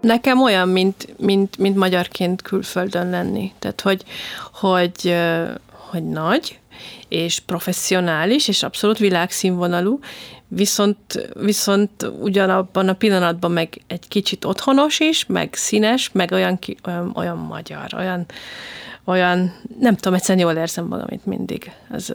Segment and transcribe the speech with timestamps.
[0.00, 3.52] Nekem olyan, mint, mint, mint magyarként külföldön lenni.
[3.58, 4.04] Tehát, hogy,
[4.52, 5.16] hogy,
[5.70, 6.58] hogy nagy,
[7.08, 9.98] és professzionális, és abszolút világszínvonalú,
[10.48, 17.12] viszont, viszont ugyanabban a pillanatban meg egy kicsit otthonos is, meg színes, meg olyan, olyan,
[17.14, 18.26] olyan magyar, olyan,
[19.04, 21.72] olyan, nem tudom, egyszerűen jól érzem magam itt mindig.
[21.90, 22.12] Ez,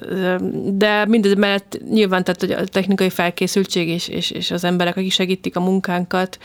[0.74, 5.12] de mindez mellett nyilván tehát, hogy a technikai felkészültség és, és, és az emberek, akik
[5.12, 6.38] segítik a munkánkat,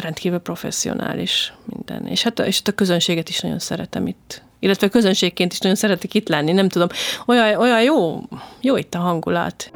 [0.00, 2.06] rendkívül professzionális minden.
[2.06, 4.42] És hát, és hát a közönséget is nagyon szeretem itt.
[4.60, 6.88] Illetve közönségként is nagyon szeretik itt lenni, nem tudom.
[7.26, 8.22] Olyan, olyan jó,
[8.60, 9.70] jó itt a hangulat.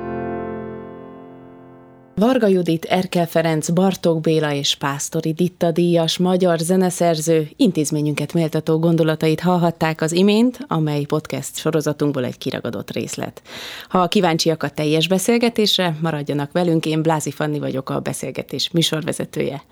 [2.17, 9.41] Varga Judit, Erkel Ferenc, Bartók Béla és Pásztori Ditta díjas magyar zeneszerző intézményünket méltató gondolatait
[9.41, 13.43] hallhatták az imént, amely podcast sorozatunkból egy kiragadott részlet.
[13.89, 19.63] Ha kíváncsiak a teljes beszélgetésre, maradjanak velünk, én Blázi Fanni vagyok a beszélgetés műsorvezetője.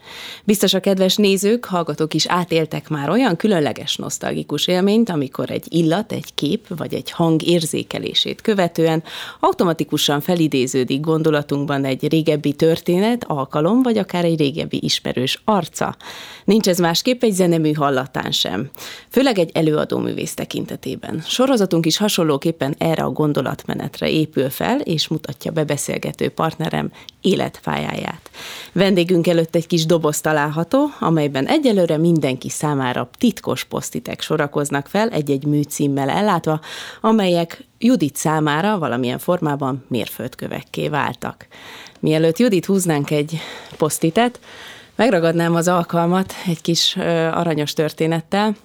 [0.45, 6.13] Biztos a kedves nézők, hallgatók is átéltek már olyan különleges nosztalgikus élményt, amikor egy illat,
[6.13, 9.03] egy kép vagy egy hang érzékelését követően
[9.41, 15.97] automatikusan felidéződik gondolatunkban egy régebbi régebbi történet, alkalom, vagy akár egy régebbi ismerős arca.
[16.45, 18.71] Nincs ez másképp egy zenemű hallatán sem.
[19.09, 21.23] Főleg egy előadó művész tekintetében.
[21.27, 28.31] Sorozatunk is hasonlóképpen erre a gondolatmenetre épül fel, és mutatja be beszélgető partnerem életpályáját.
[28.73, 35.45] Vendégünk előtt egy kis doboz található, amelyben egyelőre mindenki számára titkos posztitek sorakoznak fel egy-egy
[35.45, 36.61] műcímmel ellátva,
[37.01, 41.47] amelyek Judit számára valamilyen formában mérföldkövekké váltak.
[42.01, 43.39] Mielőtt Judit húznánk egy
[43.77, 44.41] posztitet,
[44.95, 46.97] megragadnám az alkalmat egy kis
[47.33, 48.57] aranyos történettel,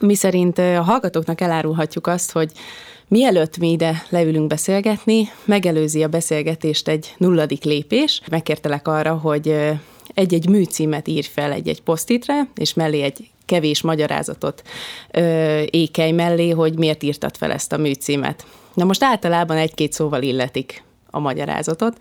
[0.00, 2.52] mi szerint a hallgatóknak elárulhatjuk azt, hogy
[3.08, 8.20] Mielőtt mi ide leülünk beszélgetni, megelőzi a beszélgetést egy nulladik lépés.
[8.30, 9.56] Megkértelek arra, hogy
[10.14, 14.62] egy-egy műcímet ír fel egy-egy posztitre, és mellé egy kevés magyarázatot
[15.10, 18.44] ö, ékely mellé, hogy miért írtad fel ezt a műcímet.
[18.74, 21.96] Na most általában egy-két szóval illetik a magyarázatot.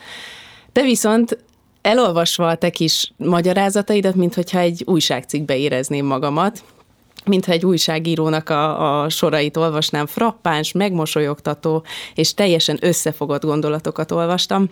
[0.74, 1.38] De viszont
[1.82, 6.64] elolvasva a te kis magyarázataidat, mintha egy újságcikkbe érezném magamat,
[7.26, 11.84] mintha egy újságírónak a, a sorait olvasnám, frappáns, megmosolyogtató
[12.16, 14.70] és teljesen összefogott gondolatokat olvastam.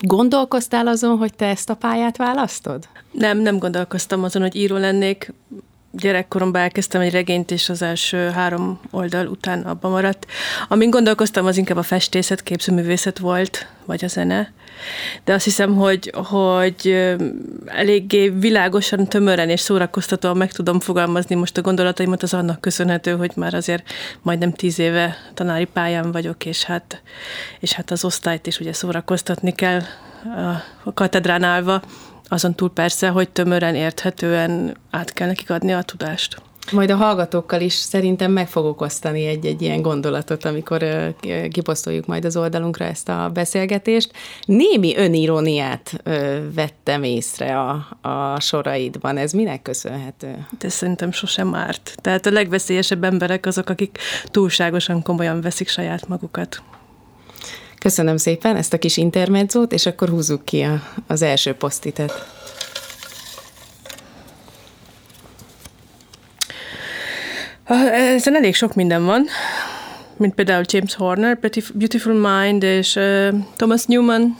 [0.00, 2.88] Gondolkoztál azon, hogy te ezt a pályát választod?
[3.10, 5.32] Nem, nem gondolkoztam azon, hogy író lennék
[5.92, 10.26] gyerekkoromban elkezdtem egy regényt, és az első három oldal után abba maradt.
[10.68, 14.52] Amin gondolkoztam, az inkább a festészet, képzőművészet volt, vagy a zene.
[15.24, 17.06] De azt hiszem, hogy, hogy
[17.66, 23.32] eléggé világosan, tömören és szórakoztatóan meg tudom fogalmazni most a gondolataimat, az annak köszönhető, hogy
[23.36, 23.90] már azért
[24.22, 27.02] majdnem tíz éve tanári pályán vagyok, és hát,
[27.60, 29.80] és hát az osztályt is ugye szórakoztatni kell
[30.84, 31.82] a katedrán állva,
[32.32, 36.42] azon túl persze, hogy tömören, érthetően át kell nekik adni a tudást.
[36.72, 40.84] Majd a hallgatókkal is szerintem meg fogok osztani egy-egy ilyen gondolatot, amikor
[41.50, 44.12] kiposztoljuk majd az oldalunkra ezt a beszélgetést.
[44.44, 46.02] Némi öniróniát
[46.54, 49.16] vettem észre a, a soraidban.
[49.16, 50.46] Ez minek köszönhető?
[50.58, 51.94] De szerintem sosem árt.
[52.00, 56.62] Tehát a legveszélyesebb emberek azok, akik túlságosan komolyan veszik saját magukat.
[57.82, 62.26] Köszönöm szépen ezt a kis intermedzót, és akkor húzzuk ki a, az első posztitet.
[67.92, 69.26] Ezen elég sok minden van,
[70.16, 71.38] mint például James Horner,
[71.74, 74.36] Beautiful Mind, és uh, Thomas Newman,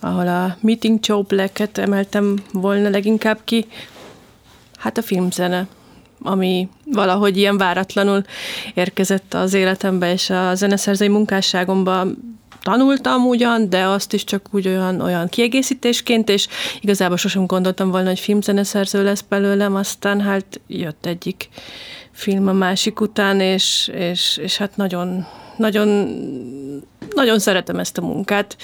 [0.00, 3.66] ahol a Meeting Joe Black-et emeltem volna leginkább ki.
[4.78, 5.66] Hát a filmzene
[6.22, 8.22] ami valahogy ilyen váratlanul
[8.74, 15.00] érkezett az életembe, és a zeneszerzői munkásságomban tanultam ugyan, de azt is csak úgy olyan,
[15.00, 16.48] olyan kiegészítésként, és
[16.80, 21.48] igazából sosem gondoltam volna, hogy filmzeneszerző lesz belőlem, aztán hát jött egyik
[22.12, 25.26] film a másik után, és, és, és hát nagyon,
[25.56, 25.88] nagyon,
[27.14, 28.56] nagyon szeretem ezt a munkát.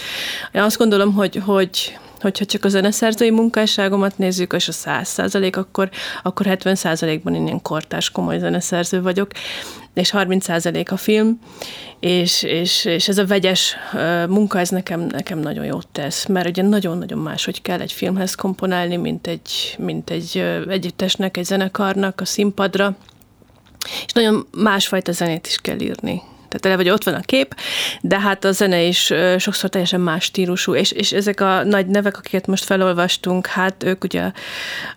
[0.52, 5.56] Én azt gondolom, hogy, hogy hogyha csak a zeneszerzői munkásságomat nézzük, és a 100 százalék,
[5.56, 5.90] akkor,
[6.22, 9.30] akkor 70 százalékban én ilyen kortás, komoly zeneszerző vagyok,
[9.94, 11.38] és 30 százalék a film,
[12.00, 13.76] és, és, és ez a vegyes
[14.28, 18.96] munka, ez nekem, nekem nagyon jót tesz, mert ugye nagyon-nagyon máshogy kell egy filmhez komponálni,
[18.96, 22.96] mint egy, mint egy együttesnek, egy zenekarnak a színpadra,
[24.06, 27.56] és nagyon másfajta zenét is kell írni tehát tele vagy ott van a kép,
[28.00, 32.18] de hát a zene is sokszor teljesen más stílusú, és, és ezek a nagy nevek,
[32.18, 34.30] akiket most felolvastunk, hát ők ugye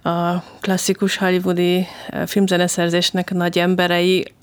[0.03, 1.87] a klasszikus hollywoodi
[2.25, 4.33] filmzeneszerzésnek nagy emberei,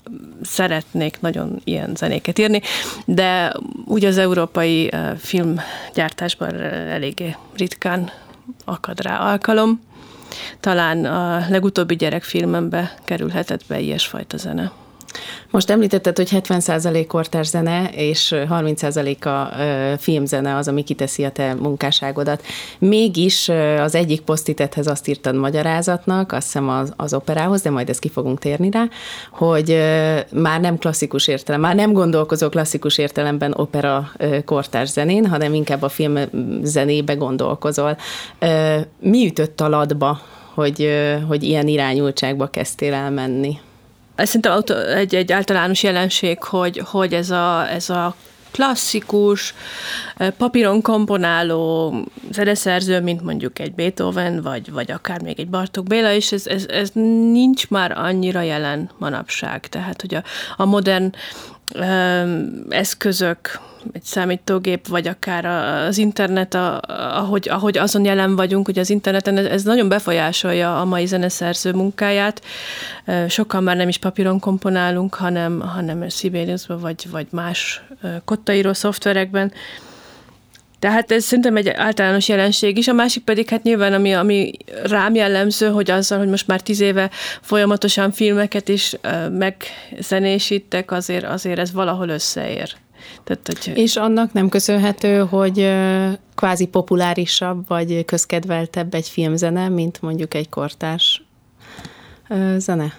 [0.41, 2.61] szeretnék nagyon ilyen zenéket írni,
[3.05, 3.53] de
[3.85, 6.59] úgy az európai filmgyártásban
[6.89, 8.11] eléggé ritkán
[8.65, 9.81] akad rá alkalom.
[10.59, 14.71] Talán a legutóbbi gyerekfilmembe kerülhetett be ilyesfajta zene.
[15.51, 19.53] Most említetted, hogy 70% kortárs zene és 30% a
[19.97, 22.43] filmzene az, ami kiteszi a te munkásságodat.
[22.79, 27.99] Mégis az egyik posztitethez azt írtad magyarázatnak, azt hiszem az, az operához, de majd ezt
[27.99, 28.83] ki fogunk térni rá,
[29.31, 29.77] hogy
[30.33, 34.11] már nem klasszikus értelem, már nem gondolkozó klasszikus értelemben opera
[34.45, 36.17] kortárs zenén, hanem inkább a film
[36.63, 37.97] zenébe gondolkozol.
[38.99, 40.21] Mi ütött a ladba,
[40.53, 40.89] hogy,
[41.27, 43.57] hogy ilyen irányultságba kezdtél el menni?
[44.25, 44.61] Szerintem
[44.95, 48.15] egy, egy általános jelenség, hogy, hogy ez, a, ez a
[48.51, 49.53] klasszikus,
[50.37, 51.93] papíron komponáló
[52.31, 56.65] zeneszerző, mint mondjuk egy Beethoven, vagy, vagy akár még egy Bartók Béla, és ez, ez,
[56.67, 56.89] ez
[57.31, 59.67] nincs már annyira jelen manapság.
[59.67, 60.23] Tehát, hogy a,
[60.57, 61.13] a modern
[62.69, 63.59] eszközök,
[63.91, 65.45] egy számítógép, vagy akár
[65.87, 66.79] az internet, a,
[67.17, 71.71] ahogy, ahogy azon jelen vagyunk, hogy az interneten ez, ez nagyon befolyásolja a mai zeneszerző
[71.71, 72.41] munkáját.
[73.27, 77.81] Sokan már nem is papíron komponálunk, hanem, hanem Sibeliusban, vagy, vagy más
[78.25, 79.51] kottaíró szoftverekben.
[80.79, 84.51] Tehát ez szerintem egy általános jelenség is, a másik pedig hát nyilván, ami, ami
[84.83, 87.09] rám jellemző, hogy azzal, hogy most már tíz éve
[87.41, 88.95] folyamatosan filmeket is
[89.31, 92.75] megzenésítek, azért, azért ez valahol összeér.
[93.23, 93.77] Tehát, hogy...
[93.77, 95.71] És annak nem köszönhető, hogy
[96.35, 101.23] kvázi populárisabb vagy közkedveltebb egy filmzene, mint mondjuk egy kortárs
[102.57, 102.93] zene?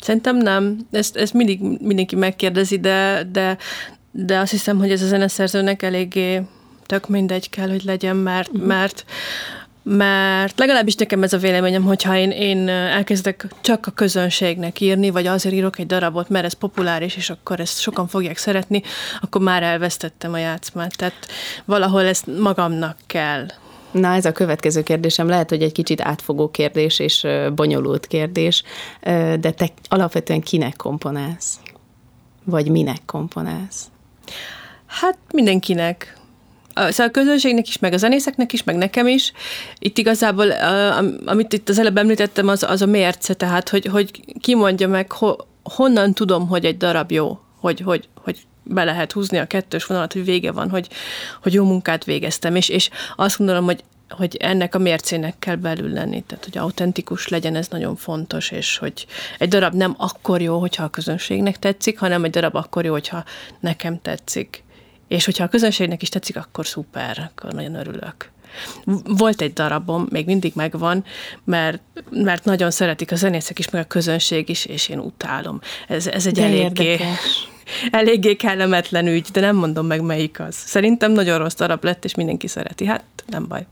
[0.00, 0.86] Szerintem nem.
[0.90, 3.56] Ezt, ezt mindig mindenki megkérdezi, de, de,
[4.10, 6.42] de azt hiszem, hogy ez a zeneszerzőnek eléggé
[6.90, 8.66] tök mindegy kell, hogy legyen, mert, uh-huh.
[8.66, 9.04] mert
[9.82, 15.26] mert legalábbis nekem ez a véleményem, hogyha én, én elkezdek csak a közönségnek írni, vagy
[15.26, 18.82] azért írok egy darabot, mert ez populáris, és akkor ezt sokan fogják szeretni,
[19.20, 20.96] akkor már elvesztettem a játszmát.
[20.96, 21.26] Tehát
[21.64, 23.46] valahol ezt magamnak kell.
[23.90, 28.62] Na, ez a következő kérdésem lehet, hogy egy kicsit átfogó kérdés és bonyolult kérdés,
[29.40, 31.58] de te alapvetően kinek komponálsz?
[32.44, 33.86] Vagy minek komponálsz?
[34.86, 36.19] Hát mindenkinek.
[36.88, 39.32] Szóval a közönségnek is, meg a zenészeknek is, meg nekem is.
[39.78, 40.50] Itt igazából,
[41.24, 44.10] amit itt az előbb említettem, az, az a mérce, tehát hogy, hogy
[44.40, 49.38] kimondja meg, ho, honnan tudom, hogy egy darab jó, hogy, hogy, hogy be lehet húzni
[49.38, 50.88] a kettős vonalat, hogy vége van, hogy,
[51.42, 55.92] hogy jó munkát végeztem, és, és azt gondolom, hogy hogy ennek a mércének kell belül
[55.92, 59.06] lenni, tehát hogy autentikus legyen, ez nagyon fontos, és hogy
[59.38, 63.24] egy darab nem akkor jó, hogyha a közönségnek tetszik, hanem egy darab akkor jó, hogyha
[63.60, 64.64] nekem tetszik.
[65.10, 68.30] És hogyha a közönségnek is tetszik, akkor szuper, akkor nagyon örülök.
[69.04, 71.04] Volt egy darabom, még mindig megvan,
[71.44, 75.60] mert, mert nagyon szeretik a zenészek is, meg a közönség is, és én utálom.
[75.88, 77.48] Ez, ez egy de eléggé, érdekes.
[77.90, 80.54] eléggé kellemetlen ügy, de nem mondom meg melyik az.
[80.54, 82.86] Szerintem nagyon rossz darab lett, és mindenki szereti.
[82.86, 83.66] Hát nem baj.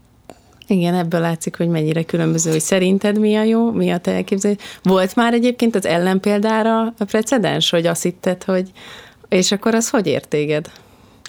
[0.66, 4.56] Igen, ebből látszik, hogy mennyire különböző, hogy szerinted mi a jó, mi a te elképzelés.
[4.82, 8.70] Volt már egyébként az ellenpéldára a precedens, hogy azt hitted, hogy
[9.28, 10.70] és akkor az hogy értéged?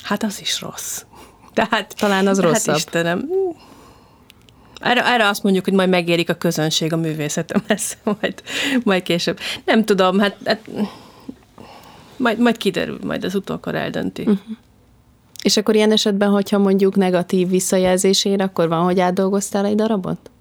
[0.03, 1.03] Hát az is rossz.
[1.53, 2.67] Tehát, Talán az rosszabb.
[2.67, 3.29] Hát Istenem,
[4.79, 8.43] erre, erre azt mondjuk, hogy majd megérik a közönség a művészetemhez, majd,
[8.83, 9.39] majd később.
[9.65, 10.69] Nem tudom, hát, hát
[12.17, 14.21] majd, majd kiderül, majd az utókor eldönti.
[14.21, 14.37] Uh-huh.
[15.43, 20.31] És akkor ilyen esetben, hogyha mondjuk negatív visszajelzésére, akkor van, hogy átdolgoztál egy darabot?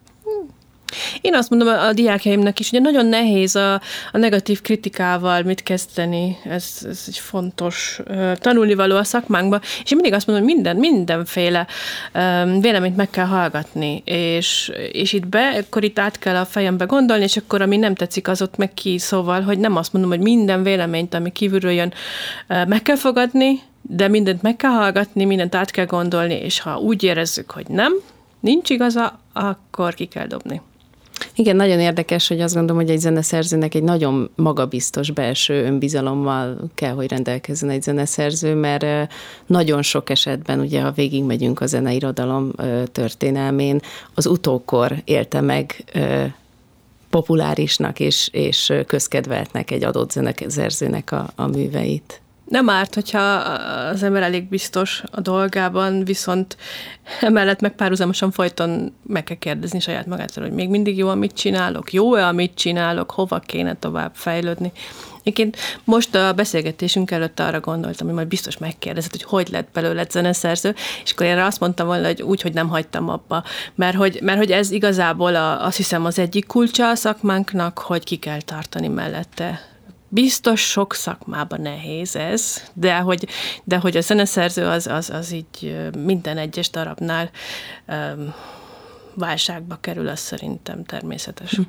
[1.20, 3.74] Én azt mondom a, a diákjaimnak is, hogy nagyon nehéz a,
[4.12, 9.98] a negatív kritikával mit kezdeni, ez, ez egy fontos uh, tanulnivaló a szakmánkban, és én
[9.98, 11.66] mindig azt mondom, hogy minden, mindenféle
[12.14, 16.84] um, véleményt meg kell hallgatni, és, és itt be, akkor itt át kell a fejembe
[16.84, 20.10] gondolni, és akkor ami nem tetszik, az ott meg ki, szóval, hogy nem azt mondom,
[20.10, 21.92] hogy minden véleményt, ami kívülről jön,
[22.48, 26.78] uh, meg kell fogadni, de mindent meg kell hallgatni, mindent át kell gondolni, és ha
[26.78, 27.92] úgy érezzük, hogy nem,
[28.40, 30.60] nincs igaza, akkor ki kell dobni.
[31.38, 36.92] Igen, nagyon érdekes, hogy azt gondolom, hogy egy zeneszerzőnek egy nagyon magabiztos belső önbizalommal kell,
[36.92, 39.12] hogy rendelkezzen egy zeneszerző, mert
[39.46, 42.52] nagyon sok esetben, ugye, ha végigmegyünk a zeneirodalom
[42.92, 43.80] történelmén,
[44.14, 45.84] az utókor élte meg
[47.10, 52.20] populárisnak és, és közkedveltnek egy adott zeneszerzőnek a, a műveit.
[52.48, 56.56] Nem árt, hogyha az ember elég biztos a dolgában, viszont
[57.20, 61.92] emellett meg párhuzamosan folyton meg kell kérdezni saját magától, hogy még mindig jó, amit csinálok,
[61.92, 64.72] jó-e, amit csinálok, hova kéne tovább fejlődni.
[65.20, 70.06] Egyébként most a beszélgetésünk előtt arra gondoltam, hogy majd biztos megkérdezed, hogy hogy lett belőle
[70.10, 70.74] zeneszerző,
[71.04, 73.44] és akkor erre azt mondtam volna, hogy úgy, hogy nem hagytam abba.
[73.74, 78.04] Mert hogy, mert hogy ez igazából a, azt hiszem az egyik kulcsa a szakmánknak, hogy
[78.04, 79.60] ki kell tartani mellette
[80.08, 83.28] Biztos sok szakmában nehéz ez, de hogy,
[83.64, 87.30] de hogy a zeneszerző az, az, az így minden egyes darabnál
[87.88, 88.34] um,
[89.14, 91.54] válságba kerül, az szerintem természetes.
[91.54, 91.62] Hm.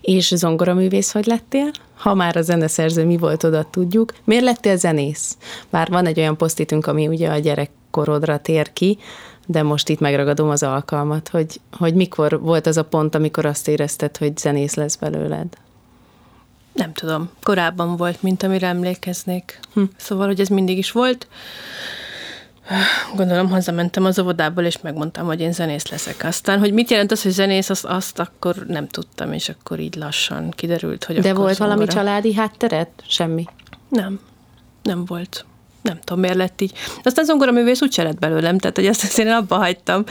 [0.00, 1.70] És zongoraművész hogy lettél?
[1.96, 4.14] Ha már a zeneszerző mi volt, oda tudjuk.
[4.24, 5.36] Miért lettél zenész?
[5.70, 8.98] Bár van egy olyan posztitünk, ami ugye a gyerekkorodra tér ki,
[9.46, 13.68] de most itt megragadom az alkalmat, hogy, hogy mikor volt az a pont, amikor azt
[13.68, 15.46] érezted, hogy zenész lesz belőled?
[16.76, 19.60] Nem tudom, korábban volt, mint amire emlékeznék.
[19.74, 19.82] Hm.
[19.96, 21.26] Szóval, hogy ez mindig is volt.
[23.14, 26.24] Gondolom, hazamentem az óvodából, és megmondtam, hogy én zenész leszek.
[26.24, 29.94] Aztán, hogy mit jelent az, hogy zenész, azt, azt akkor nem tudtam, és akkor így
[29.94, 31.74] lassan kiderült, hogy De volt zongora.
[31.74, 32.88] valami családi hátteret?
[33.08, 33.44] Semmi?
[33.88, 34.20] Nem.
[34.82, 35.44] Nem volt.
[35.82, 36.72] Nem tudom, miért lett így.
[37.02, 40.04] Aztán zongora művész úgy lett belőlem, tehát hogy azt én abba hagytam,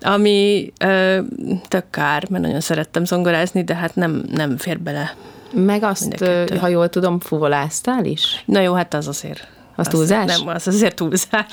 [0.00, 1.20] ami ö,
[1.68, 5.14] tök kár, mert nagyon szerettem zongorázni, de hát nem, nem fér bele
[5.54, 6.24] meg azt,
[6.60, 8.42] ha jól tudom, fuvoláztál is?
[8.46, 9.46] Na jó, hát az azért.
[9.76, 10.38] Az, az túlzás?
[10.38, 11.46] Nem, az azért túlzás.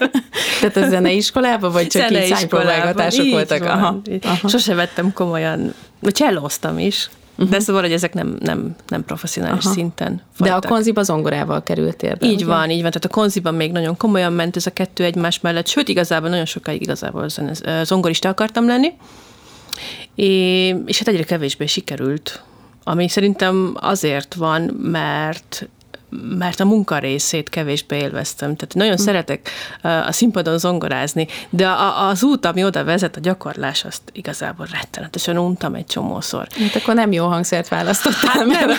[0.60, 3.58] Tehát a zeneiskolában, vagy csak így szájpróbálgatások voltak?
[3.58, 3.68] Van.
[3.68, 4.00] Aha.
[4.22, 4.48] Aha.
[4.48, 7.50] Sose vettem komolyan, csellóztam is, Uh-huh.
[7.50, 9.74] De szóval, hogy ezek nem, nem, nem professzionális Aha.
[9.74, 10.60] szinten folytak.
[10.60, 12.44] De a konziba zongorával kerültél be, Így ugye?
[12.44, 12.90] van, így van.
[12.90, 16.44] Tehát a konziban még nagyon komolyan ment ez a kettő egymás mellett, sőt, igazából nagyon
[16.44, 17.26] sokáig igazából
[17.82, 18.92] zongorista akartam lenni,
[20.86, 22.42] és hát egyre kevésbé sikerült
[22.88, 25.68] ami szerintem azért van, mert
[26.38, 28.56] mert a munka részét kevésbé élveztem.
[28.56, 29.02] Tehát nagyon hm.
[29.02, 29.50] szeretek
[29.82, 35.38] a színpadon zongorázni, de a, az út, ami oda vezet, a gyakorlás, azt igazából rettenetesen
[35.38, 36.46] untam egy csomószor.
[36.58, 38.66] Hát akkor nem jó hangszert választottál, hát mert...
[38.66, 38.76] Nem.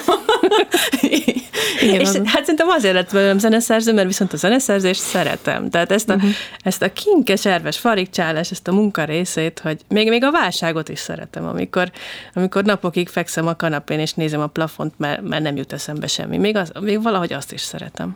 [1.82, 5.70] Igen, és hát szerintem azért lett velem zeneszerző, mert viszont a zeneszerzést szeretem.
[5.70, 6.30] Tehát ezt a, uh-huh.
[6.62, 11.00] ezt a kinkes, erves farigcsálás, ezt a munka részét, hogy még, még a válságot is
[11.00, 11.92] szeretem, amikor,
[12.34, 16.38] amikor napokig fekszem a kanapén, és nézem a plafont, mert, mert nem jut eszembe semmi.
[16.38, 18.16] Még, az, még valahogy azt is szeretem.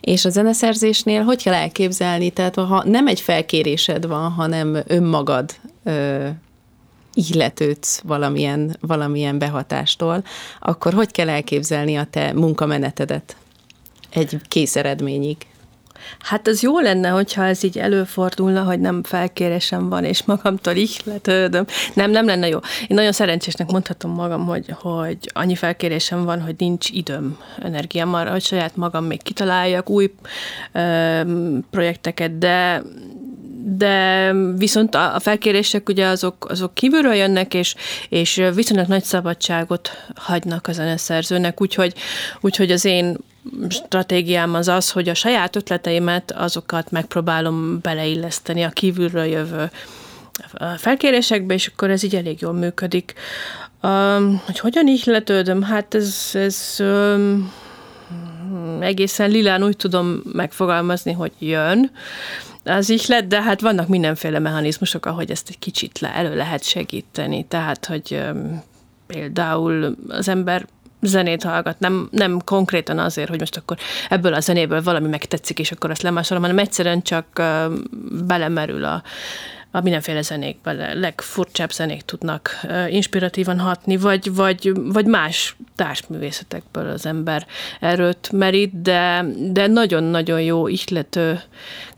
[0.00, 2.30] És a zeneszerzésnél hogy kell elképzelni?
[2.30, 5.50] Tehát ha nem egy felkérésed van, hanem önmagad
[5.84, 6.28] ö,
[7.28, 10.24] illetődsz valamilyen, valamilyen behatástól,
[10.60, 13.36] akkor hogy kell elképzelni a te munkamenetedet
[14.10, 15.36] egy kész eredményig?
[16.18, 21.64] Hát az jó lenne, hogyha ez így előfordulna, hogy nem felkérésem van, és magamtól ihletődöm.
[21.94, 22.58] Nem, nem lenne jó.
[22.80, 28.30] Én nagyon szerencsésnek mondhatom magam, hogy, hogy annyi felkérésem van, hogy nincs időm, energiám arra,
[28.30, 30.14] hogy saját magam még kitaláljak új
[30.72, 31.20] ö,
[31.70, 32.82] projekteket, de
[33.76, 37.74] de viszont a felkérések ugye azok, azok kívülről jönnek, és,
[38.08, 41.94] és viszonylag nagy szabadságot hagynak a zeneszerzőnek, úgyhogy,
[42.40, 43.16] úgyhogy az én
[43.68, 49.70] stratégiám az az, hogy a saját ötleteimet, azokat megpróbálom beleilleszteni a kívülről jövő
[50.76, 53.14] felkérésekbe, és akkor ez így elég jól működik.
[53.82, 55.62] Um, hogy hogyan ihletődöm?
[55.62, 57.52] Hát ez, ez um,
[58.80, 61.90] egészen lilán úgy tudom megfogalmazni, hogy jön
[62.64, 67.44] az ihlet, de hát vannak mindenféle mechanizmusok, ahogy ezt egy kicsit le, elő lehet segíteni.
[67.48, 68.22] Tehát, hogy
[69.06, 70.66] például az ember
[71.02, 73.76] zenét hallgat, nem, nem konkrétan azért, hogy most akkor
[74.08, 77.42] ebből a zenéből valami megtetszik, és akkor azt lemásolom, hanem egyszerűen csak
[78.26, 79.02] belemerül a,
[79.70, 87.46] a mindenféle zenékbe, legfurcsább zenék tudnak inspiratívan hatni, vagy, vagy, vagy más társművészetekből az ember
[87.80, 91.40] erőt merít, de, de nagyon-nagyon jó ihlető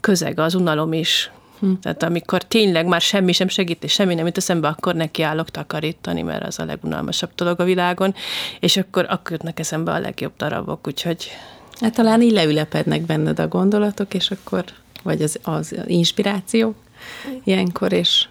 [0.01, 1.31] közeg az unalom is
[1.63, 1.73] Hm.
[1.83, 6.23] Tehát amikor tényleg már semmi sem segít, és semmi nem jut eszembe, akkor nekiállok takarítani,
[6.23, 8.15] mert az a legunalmasabb dolog a világon,
[8.61, 11.31] és akkor, akkor jutnak eszembe a legjobb darabok, úgyhogy...
[11.81, 14.65] Hát talán így leülepednek benned a gondolatok, és akkor,
[15.03, 16.75] vagy az, az inspiráció
[17.45, 18.27] ilyenkor, és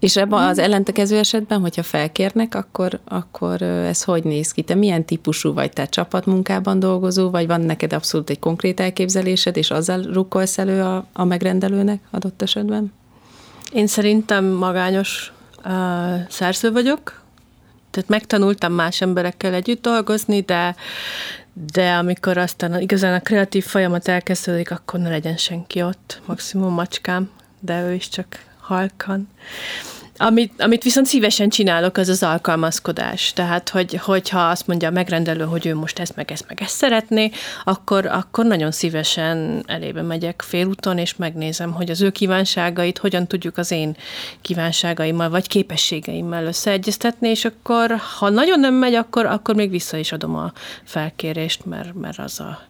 [0.00, 4.62] és ebben az ellentekező esetben, hogyha felkérnek, akkor, akkor ez hogy néz ki?
[4.62, 5.70] Te milyen típusú vagy?
[5.72, 11.06] Te csapatmunkában dolgozó, vagy van neked abszolút egy konkrét elképzelésed, és azzal rukkolsz elő a,
[11.12, 12.92] a megrendelőnek adott esetben?
[13.72, 15.32] Én szerintem magányos
[15.64, 15.72] uh,
[16.28, 17.22] szerző vagyok,
[17.90, 20.76] tehát megtanultam más emberekkel együtt dolgozni, de,
[21.72, 27.30] de amikor aztán igazán a kreatív folyamat elkezdődik, akkor ne legyen senki ott, maximum macskám,
[27.60, 28.26] de ő is csak
[28.60, 29.28] halkan.
[30.22, 33.32] Amit, amit viszont szívesen csinálok, az az alkalmazkodás.
[33.32, 36.74] Tehát, hogy, hogyha azt mondja a megrendelő, hogy ő most ezt, meg ezt, meg ezt
[36.74, 37.30] szeretné,
[37.64, 43.58] akkor, akkor nagyon szívesen elébe megyek félúton, és megnézem, hogy az ő kívánságait hogyan tudjuk
[43.58, 43.96] az én
[44.40, 50.12] kívánságaimmal, vagy képességeimmel összeegyeztetni, és akkor, ha nagyon nem megy, akkor, akkor még vissza is
[50.12, 50.52] adom a
[50.84, 52.60] felkérést, mert, mert az a,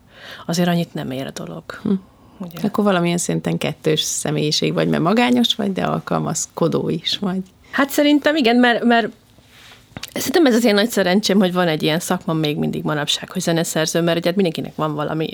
[0.47, 1.63] azért annyit nem ér a dolog.
[1.83, 1.93] Hm.
[2.41, 2.59] Ugye?
[2.63, 7.41] Akkor valamilyen szinten kettős személyiség vagy, mert magányos vagy, de alkalmazkodó is vagy.
[7.71, 9.09] Hát szerintem igen, mert, mert
[10.15, 14.01] Szerintem ez azért nagy szerencsém, hogy van egy ilyen szakma még mindig manapság, hogy zeneszerző,
[14.01, 15.29] mert ugye mindenkinek van valami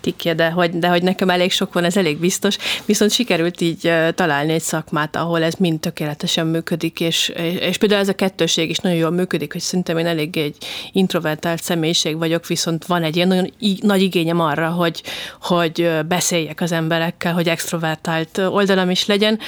[0.00, 2.56] tikje, de hogy, de hogy nekem elég sok van, ez elég biztos.
[2.84, 7.28] Viszont sikerült így találni egy szakmát, ahol ez mind tökéletesen működik, és,
[7.60, 10.56] és például ez a kettőség is nagyon jól működik, hogy szerintem én elég egy
[10.92, 15.02] introvertált személyiség vagyok, viszont van egy ilyen nagyon nagy igényem arra, hogy,
[15.42, 19.38] hogy beszéljek az emberekkel, hogy extrovertált oldalam is legyen,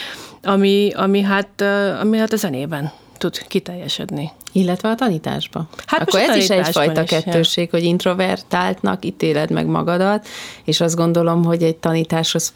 [0.43, 1.63] ami, ami, hát,
[2.01, 4.31] ami hát a zenében tud kiteljesedni.
[4.53, 5.69] Illetve a tanításba.
[5.87, 7.79] Hát Akkor ez is egyfajta is, kettőség, ja.
[7.79, 10.29] hogy introvertáltnak ítéled meg magadat,
[10.65, 12.55] és azt gondolom, hogy egy tanításhoz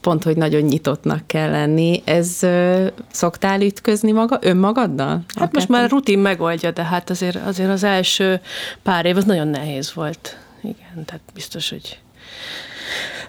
[0.00, 2.02] pont, hogy nagyon nyitottnak kell lenni.
[2.04, 5.24] Ez ö, szoktál ütközni maga, önmagaddal?
[5.34, 8.40] Hát most már rutin megoldja, de hát azért, azért az első
[8.82, 10.36] pár év az nagyon nehéz volt.
[10.62, 11.98] Igen, tehát biztos, hogy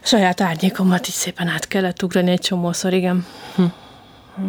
[0.02, 3.26] saját árnyékomat így szépen át kellett ugrani egy csomószor, igen.
[3.56, 3.64] Hm.
[4.36, 4.48] Hm.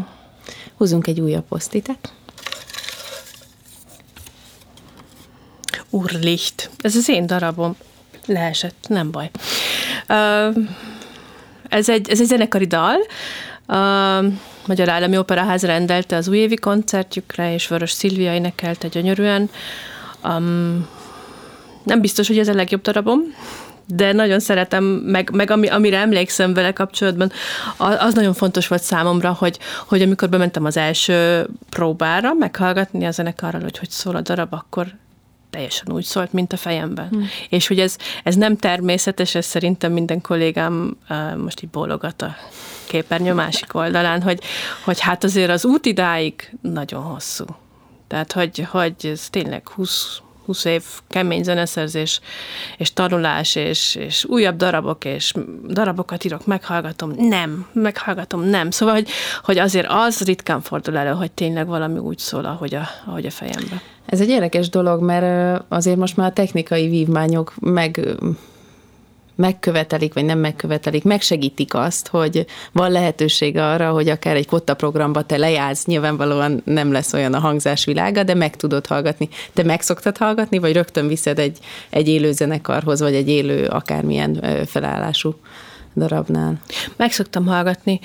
[0.76, 2.12] Húzunk egy újabb posztitet.
[5.90, 6.70] Urlicht.
[6.78, 7.76] Ez az én darabom.
[8.26, 9.30] Leesett, nem baj.
[11.68, 12.96] Ez, egy, ez egy zenekari dal.
[14.66, 19.50] Magyar Állami Operaház rendelte az újévi koncertjükre, és Vörös Szilvia énekelte gyönyörűen.
[20.24, 20.88] Um,
[21.82, 23.20] nem biztos, hogy ez a legjobb darabom,
[23.86, 27.32] de nagyon szeretem, meg, meg ami, amire emlékszem vele kapcsolatban,
[27.76, 33.60] az nagyon fontos volt számomra, hogy, hogy amikor bementem az első próbára, meghallgatni a zenekarral,
[33.60, 34.86] hogy hogy szól a darab, akkor
[35.50, 37.08] teljesen úgy szólt, mint a fejemben.
[37.08, 37.28] Hmm.
[37.48, 42.36] És hogy ez, ez nem természetes, ez szerintem minden kollégám uh, most így bólogat a
[42.86, 44.40] képernyő másik oldalán, hogy,
[44.84, 47.44] hogy hát azért az út idáig nagyon hosszú.
[48.06, 52.20] Tehát, hogy, hogy ez tényleg 20, 20 év kemény zeneszerzés,
[52.76, 55.34] és tanulás, és, és újabb darabok, és
[55.66, 58.70] darabokat írok, meghallgatom, nem, meghallgatom, nem.
[58.70, 59.08] Szóval, hogy,
[59.42, 63.30] hogy azért az ritkán fordul elő, hogy tényleg valami úgy szól, ahogy a, ahogy a
[63.30, 63.80] fejemben.
[64.06, 68.06] Ez egy érdekes dolog, mert azért most már a technikai vívmányok meg
[69.34, 75.22] megkövetelik, vagy nem megkövetelik, megsegítik azt, hogy van lehetőség arra, hogy akár egy kotta programba
[75.22, 79.28] te lejátsz, nyilvánvalóan nem lesz olyan a hangzás világa, de meg tudod hallgatni.
[79.52, 81.58] Te meg szoktad hallgatni, vagy rögtön viszed egy,
[81.90, 85.34] egy élő zenekarhoz, vagy egy élő akármilyen felállású
[85.94, 86.54] darabnál.
[86.96, 88.00] Meg szoktam hallgatni,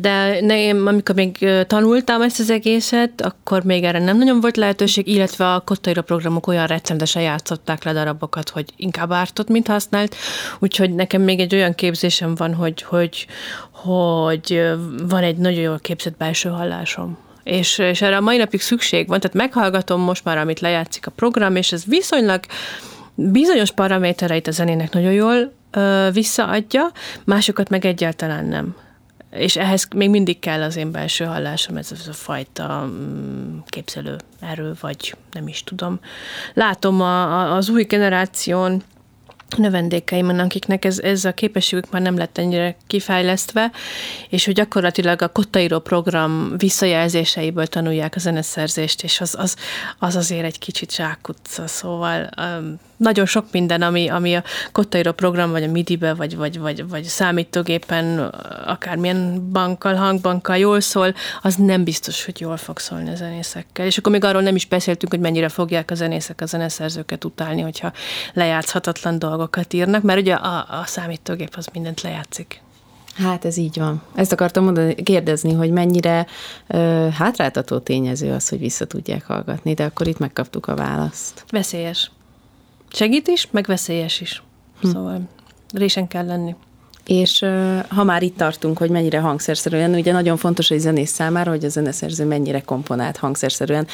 [0.00, 5.08] de én, amikor még tanultam ezt az egészet, akkor még erre nem nagyon volt lehetőség,
[5.08, 10.14] illetve a kottaira programok olyan recendesen játszották le darabokat, hogy inkább ártott, mint használt,
[10.58, 13.26] úgyhogy nekem még egy olyan képzésem van, hogy, hogy,
[13.70, 14.62] hogy
[15.08, 17.18] van egy nagyon jól képzett belső hallásom.
[17.42, 21.10] És, és erre a mai napig szükség van, tehát meghallgatom most már, amit lejátszik a
[21.10, 22.40] program, és ez viszonylag
[23.14, 25.52] bizonyos paramétereit a zenének nagyon jól
[26.12, 26.90] visszaadja,
[27.24, 28.76] másokat meg egyáltalán nem.
[29.30, 34.16] És ehhez még mindig kell az én belső hallásom, ez az a fajta mm, képzelő
[34.40, 36.00] erő, vagy nem is tudom.
[36.54, 38.82] Látom a, a, az új generáción
[39.56, 43.70] növendékeimben, akiknek ez, ez a képességük már nem lett ennyire kifejlesztve,
[44.28, 49.56] és hogy gyakorlatilag a kottaíró program visszajelzéseiből tanulják a zeneszerzést, és az, az,
[49.98, 55.50] az azért egy kicsit zsákutca, szóval um, nagyon sok minden, ami, ami a kottaíró program,
[55.50, 58.18] vagy a MIDI-be, vagy, vagy, vagy, vagy számítógépen,
[58.66, 63.86] akármilyen bankkal, hangbankkal jól szól, az nem biztos, hogy jól fog szólni a zenészekkel.
[63.86, 67.60] És akkor még arról nem is beszéltünk, hogy mennyire fogják a zenészek a zeneszerzőket utálni,
[67.60, 67.92] hogyha
[68.32, 72.64] lejátszhatatlan dolgokat írnak, mert ugye a, a számítógép az mindent lejátszik.
[73.16, 74.02] Hát ez így van.
[74.14, 76.26] Ezt akartam mondani, kérdezni, hogy mennyire
[76.66, 81.44] ö, hátráltató tényező az, hogy vissza tudják hallgatni, de akkor itt megkaptuk a választ.
[81.50, 82.10] Veszélyes.
[82.92, 84.42] Segít is, meg veszélyes is.
[84.80, 84.88] Hm.
[84.88, 85.20] Szóval
[85.74, 86.54] résen kell lenni.
[87.06, 87.44] És
[87.88, 91.68] ha már itt tartunk, hogy mennyire hangszerszerűen, ugye nagyon fontos egy zenész számára, hogy a
[91.68, 93.86] zeneszerző mennyire komponált hangszerszerűen.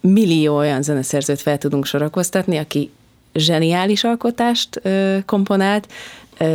[0.00, 2.90] Millió olyan zeneszerzőt fel tudunk sorakoztatni, aki
[3.34, 4.80] zseniális alkotást
[5.26, 5.88] komponált,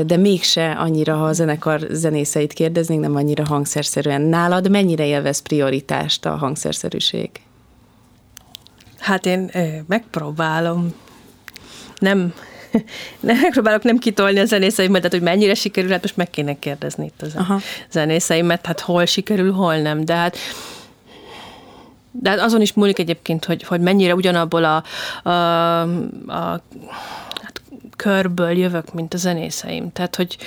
[0.06, 4.22] de mégse annyira, ha a zenekar zenészeit kérdeznénk, nem annyira hangszerszerűen.
[4.22, 7.30] Nálad mennyire élvez prioritást a hangszerszerűség?
[8.98, 9.52] Hát én
[9.88, 10.94] megpróbálom
[12.00, 12.34] nem,
[13.20, 17.06] nem megpróbálok nem kitolni a zenészeimet, tehát hogy mennyire sikerül, hát most meg kéne kérdezni
[17.06, 17.60] itt az Aha.
[17.92, 20.38] zenészeimet, hát hol sikerül, hol nem, de hát
[22.22, 24.84] de hát azon is múlik egyébként, hogy, hogy mennyire ugyanabból a,
[25.30, 25.82] a,
[26.28, 26.62] a
[27.42, 27.62] hát
[27.96, 29.92] körből jövök, mint a zenészeim.
[29.92, 30.38] Tehát, hogy,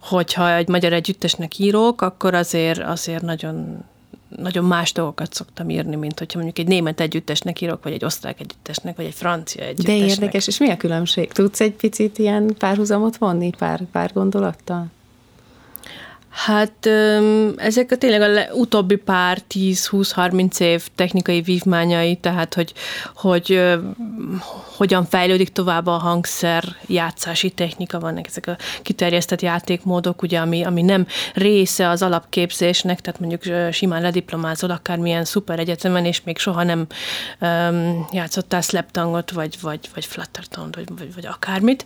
[0.00, 3.84] hogyha egy magyar együttesnek írok, akkor azért, azért nagyon
[4.28, 8.40] nagyon más dolgokat szoktam írni, mint hogyha mondjuk egy német együttesnek írok, vagy egy osztrák
[8.40, 9.98] együttesnek, vagy egy francia együttesnek.
[10.00, 11.32] De érdekes, és mi a különbség?
[11.32, 14.86] Tudsz egy picit ilyen párhuzamot vonni, pár, pár gondolattal?
[16.36, 16.86] Hát
[17.56, 22.72] ezek a tényleg a utóbbi pár 10-20-30 év technikai vívmányai, tehát hogy,
[23.14, 23.74] hogy
[24.76, 30.82] hogyan fejlődik tovább a hangszer játszási technika, vannak ezek a kiterjesztett játékmódok, ugye, ami, ami
[30.82, 36.86] nem része az alapképzésnek, tehát mondjuk simán lediplomázol akármilyen szuper egyetemen, és még soha nem
[37.40, 41.84] um, játszottál slaptangot, vagy, vagy, vagy fluttertont, vagy, vagy, vagy akármit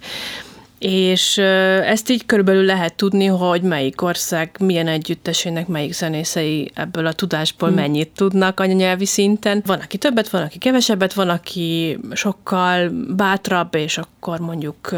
[0.80, 1.38] és
[1.84, 7.68] ezt így körülbelül lehet tudni, hogy melyik ország milyen együttesének melyik zenészei ebből a tudásból
[7.68, 7.78] hmm.
[7.78, 9.62] mennyit tudnak anyanyelvi szinten.
[9.66, 14.94] Van, aki többet, van, aki kevesebbet, van, aki sokkal bátrabb, és akkor mondjuk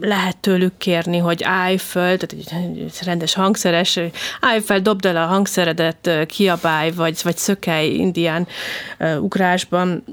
[0.00, 3.98] lehet tőlük kérni, hogy állj föl, tehát egy rendes hangszeres,
[4.40, 8.46] állj fel, dobd el a hangszeredet, kiabálj, vagy, vagy szökelj indián
[9.20, 10.04] ugrásban,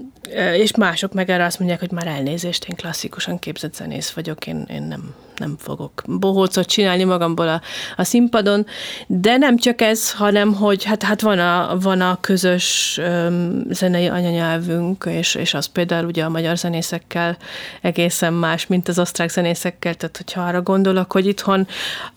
[0.56, 4.66] és mások meg erre azt mondják, hogy már elnézést, én klasszikusan képzett zenész vagyok, én,
[4.70, 7.62] én nem, nem fogok bohócot csinálni magamból a,
[7.96, 8.66] a színpadon,
[9.08, 14.08] de nem csak ez, hanem hogy hát, hát van, a, van a közös um, zenei
[14.08, 17.38] anyanyelvünk, és, és az például ugye a magyar zenészekkel
[17.82, 21.68] egészen más, mint az osztrák zenészekkel, tehát hogyha arra gondolok, hogy itthon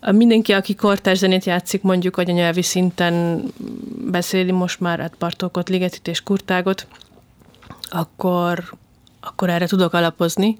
[0.00, 3.42] mindenki, aki kortárs zenét játszik, mondjuk anyanyelvi szinten
[4.10, 6.86] beszéli most már hát Bartókot, Ligetit és Kurtágot,
[7.98, 8.64] akkor,
[9.20, 10.56] akkor erre tudok alapozni,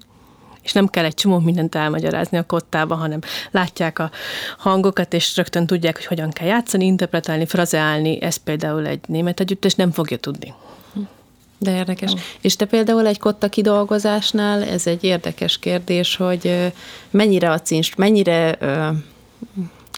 [0.61, 3.19] és nem kell egy csomó mindent elmagyarázni a kottába, hanem
[3.51, 4.11] látják a
[4.57, 8.21] hangokat, és rögtön tudják, hogy hogyan kell játszani, interpretálni, frazeálni.
[8.21, 10.53] Ez például egy német együttes nem fogja tudni.
[11.59, 12.13] De érdekes.
[12.41, 16.73] És te például egy kotta kidolgozásnál, ez egy érdekes kérdés, hogy
[17.09, 18.57] mennyire adsz inst, mennyire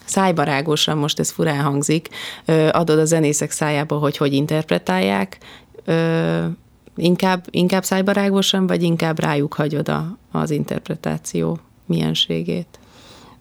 [0.06, 2.10] szájbarágosan, most ez furán hangzik,
[2.72, 5.38] adod a zenészek szájába, hogy hogy interpretálják,
[7.00, 12.80] Inkább, inkább szájbarágosan, vagy inkább rájuk hagyod a, az interpretáció mienségét?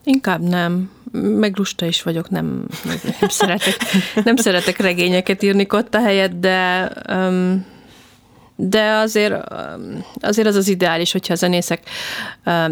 [0.04, 0.90] Inkább nem.
[1.12, 3.76] Meg lusta is vagyok, nem, nem, szeretek,
[4.24, 7.64] nem szeretek regényeket írni kotta helyett, de um,
[8.60, 9.34] de azért,
[10.20, 11.82] azért az az ideális, hogyha a zenészek,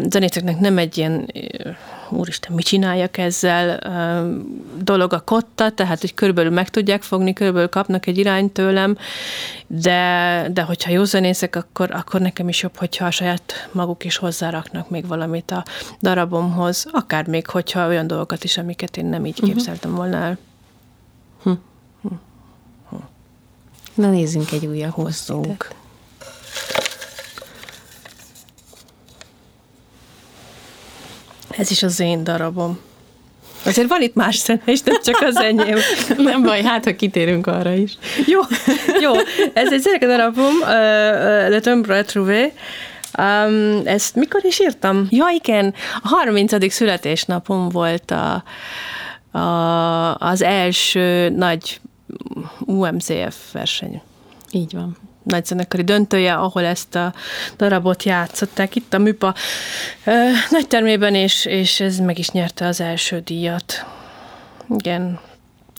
[0.09, 1.31] zenészeknek nem egy ilyen
[2.09, 3.79] úristen, mit csináljak ezzel,
[4.81, 8.97] dolog a kotta, tehát hogy körülbelül meg tudják fogni, körülbelül kapnak egy irányt tőlem,
[9.67, 14.17] de, de hogyha jó zenészek, akkor, akkor nekem is jobb, hogyha a saját maguk is
[14.17, 15.63] hozzáraknak még valamit a
[16.01, 19.49] darabomhoz, akár még, hogyha olyan dolgokat is, amiket én nem így uh-huh.
[19.49, 20.37] képzeltem volna el.
[21.43, 21.51] Hm.
[22.01, 22.07] Hm.
[22.89, 22.95] Hm.
[23.97, 25.67] Na nézzünk egy újabb hosszunk.
[31.49, 32.79] Ez is az én darabom.
[33.65, 35.77] Azért van itt más zene is, nem csak az enyém.
[36.17, 37.97] nem baj, hát ha kitérünk arra is.
[38.25, 38.39] Jó,
[39.01, 39.13] jó.
[39.53, 40.69] Ez egy zeneke darabom, uh,
[41.49, 42.53] Le Tombe Retrouvé.
[43.17, 45.07] Um, ezt mikor is írtam?
[45.09, 46.73] Ja, igen, a 30.
[46.73, 48.43] születésnapom volt a,
[49.37, 51.79] a, az első nagy
[52.59, 54.01] UMCF verseny.
[54.51, 57.13] Így van nagyzenekari döntője, ahol ezt a
[57.57, 59.35] darabot játszották itt a műpa
[60.49, 63.85] nagy termében, és, és ez meg is nyerte az első díjat.
[64.77, 65.19] Igen.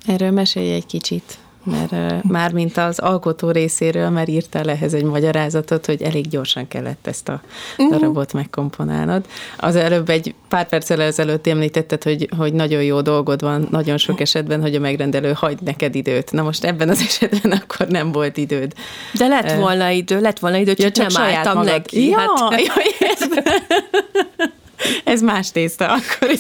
[0.07, 5.87] Erről mesélj egy kicsit mert már mint az alkotó részéről, mert írtál ehhez egy magyarázatot,
[5.87, 7.41] hogy elég gyorsan kellett ezt a
[7.77, 7.91] mhm.
[7.91, 9.25] darabot megkomponálnod.
[9.59, 14.21] Az előbb egy pár perccel ezelőtt említetted, hogy, hogy nagyon jó dolgod van nagyon sok
[14.21, 16.33] esetben, hogy a megrendelő hagy neked időt.
[16.33, 18.73] Na most ebben az esetben akkor nem volt időd.
[19.13, 22.09] De lett volna idő, lett volna idő, csak, ja, csak nem álltam neki.
[22.09, 22.61] Ja, hát.
[22.61, 22.73] ja,
[25.05, 26.31] Ez más tészta akkor.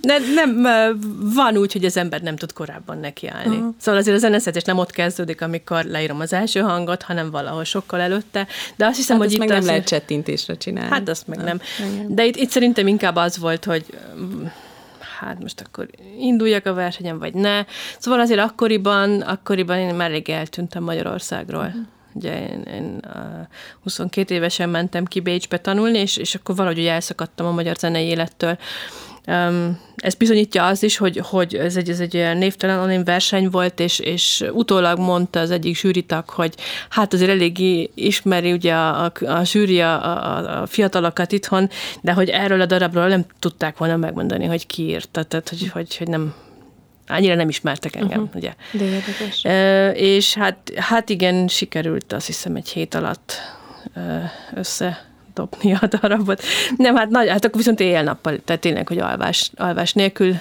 [0.00, 0.62] nem, nem,
[1.34, 3.56] van úgy, hogy az ember nem tud korábban nekiállni.
[3.56, 3.74] Uh-huh.
[3.80, 8.00] Szóval azért a zeneszerzés nem ott kezdődik, amikor leírom az első hangot, hanem valahol sokkal
[8.00, 8.46] előtte.
[8.76, 10.90] De azt hiszem, hát hogy itt meg nem lehet csettintésre csinálni.
[10.90, 11.60] Hát azt meg nem.
[11.78, 12.14] nem.
[12.14, 13.84] De itt, itt szerintem inkább az volt, hogy
[15.18, 17.64] hát most akkor induljak a versenyen, vagy ne.
[17.98, 21.64] Szóval azért akkoriban, akkoriban én már rég eltűntem Magyarországról.
[21.64, 21.86] Uh-huh.
[22.16, 23.00] Ugye én, én
[23.82, 28.58] 22 évesen mentem ki Bécsbe tanulni, és, és akkor valahogy elszakadtam a magyar zenei élettől.
[29.28, 33.80] Um, ez bizonyítja az is, hogy, hogy ez egy, ez egy névtelen anonim verseny volt,
[33.80, 36.54] és, és utólag mondta az egyik zsűritak, hogy
[36.88, 41.68] hát azért eléggé ismeri ugye a, a, a zsűri a, a, a fiatalokat itthon,
[42.00, 45.96] de hogy erről a darabról nem tudták volna megmondani, hogy ki írta, tehát hogy, hogy,
[45.96, 46.34] hogy nem,
[47.06, 48.36] annyira nem ismertek engem, uh-huh.
[48.36, 48.54] ugye.
[48.72, 49.44] De érdekes.
[49.44, 53.32] E, és hát, hát igen, sikerült azt hiszem egy hét alatt
[54.54, 56.42] össze dobni a darabot.
[56.76, 60.34] Nem, hát, nagy, hát akkor viszont éjjel-nappal, tehát tényleg, hogy alvás, alvás nélkül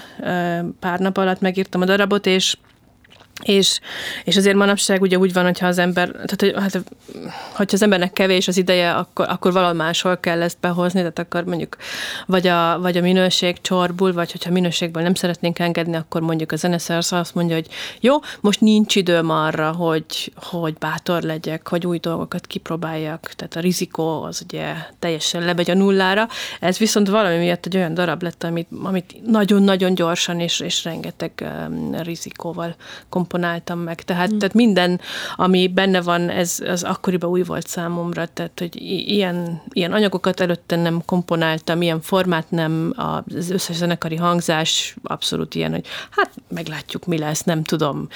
[0.80, 2.58] pár nap alatt megírtam a darabot, és
[3.44, 3.80] és,
[4.24, 6.84] és azért manapság ugye úgy van, hogyha az ember, tehát hát,
[7.52, 11.44] hogyha az embernek kevés az ideje, akkor, akkor valahol máshol kell ezt behozni, tehát akkor
[11.44, 11.78] mondjuk
[12.26, 16.56] vagy a, vagy a minőség csorbul, vagy hogyha minőségből nem szeretnénk engedni, akkor mondjuk a
[16.56, 17.68] zeneszersz azt mondja, hogy
[18.00, 23.60] jó, most nincs időm arra, hogy, hogy bátor legyek, hogy új dolgokat kipróbáljak, tehát a
[23.60, 26.28] rizikó az ugye teljesen lebegy a nullára,
[26.60, 31.32] ez viszont valami miatt egy olyan darab lett, amit, amit nagyon-nagyon gyorsan és, és rengeteg
[31.42, 32.76] um, rizikóval
[33.26, 34.02] komponáltam meg.
[34.02, 34.38] Tehát, mm.
[34.38, 35.00] tehát minden,
[35.36, 38.76] ami benne van, ez az akkoriban új volt számomra, tehát hogy
[39.08, 45.72] ilyen, ilyen anyagokat előtte nem komponáltam, ilyen formát nem, az összes zenekari hangzás abszolút ilyen,
[45.72, 48.08] hogy hát meglátjuk, mi lesz, nem tudom.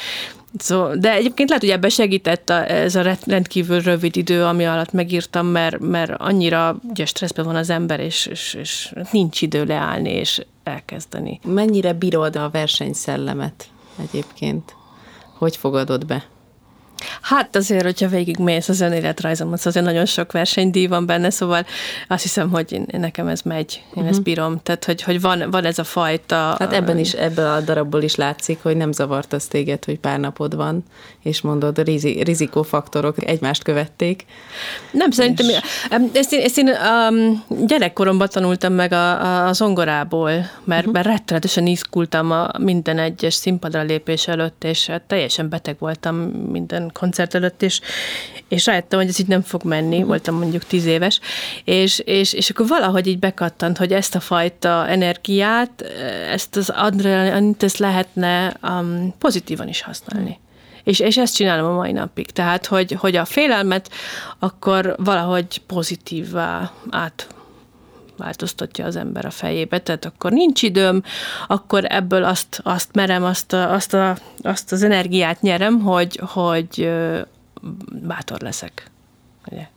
[0.57, 4.91] Szóval, de egyébként lehet, hogy ebben segített a, ez a rendkívül rövid idő, ami alatt
[4.91, 10.09] megírtam, mert, mert annyira ugye stresszben van az ember, és, és, és nincs idő leállni
[10.09, 11.39] és elkezdeni.
[11.43, 13.69] Mennyire bírod a versenyszellemet
[14.09, 14.75] egyébként?
[15.39, 16.27] Hogy fogadod be?
[17.21, 21.65] Hát azért, hogyha végigmész az önéletrajzom, az azért nagyon sok versenydíj van benne, szóval
[22.07, 24.09] azt hiszem, hogy én, nekem ez megy, én uh-huh.
[24.09, 24.59] ezt bírom.
[24.63, 26.35] Tehát, hogy, hogy van, van ez a fajta...
[26.35, 30.19] Hát ebben is, ebből a darabból is látszik, hogy nem zavart az téged, hogy pár
[30.19, 30.83] napod van,
[31.23, 34.25] és mondod, a rizi, rizikófaktorok egymást követték.
[34.91, 35.59] Nem, szerintem, és...
[36.13, 36.69] ezt én, ezt én
[37.09, 40.93] um, gyerekkoromban tanultam meg a, a, a zongorából, mert, uh-huh.
[40.93, 46.15] mert rettenetesen izgultam a minden egyes színpadra lépés előtt, és hát teljesen beteg voltam
[46.51, 47.81] minden koncert előtt, és,
[48.47, 50.07] és rájöttem, hogy ez így nem fog menni, mhm.
[50.07, 51.19] voltam mondjuk tíz éves,
[51.63, 55.81] és, és, és akkor valahogy így bekattant, hogy ezt a fajta energiát,
[56.31, 60.39] ezt az adrenalint, ezt lehetne um, pozitívan is használni.
[60.83, 62.31] És, és ezt csinálom a mai napig.
[62.31, 63.89] Tehát, hogy, hogy a félelmet
[64.39, 67.27] akkor valahogy pozitívvá át
[68.19, 71.03] változtatja az ember a fejébe, tehát akkor nincs időm,
[71.47, 76.91] akkor ebből azt, azt merem, azt, a, azt, a, azt az energiát nyerem, hogy, hogy
[77.91, 78.91] bátor leszek.
[79.51, 79.67] Ugye?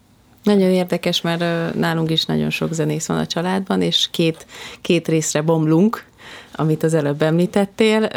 [0.42, 4.46] Nagyon érdekes, mert nálunk is nagyon sok zenész van a családban, és két,
[4.80, 6.04] két részre bomlunk,
[6.54, 8.08] amit az előbb említettél.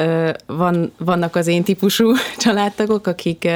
[0.46, 3.48] Van, vannak az én típusú családtagok, akik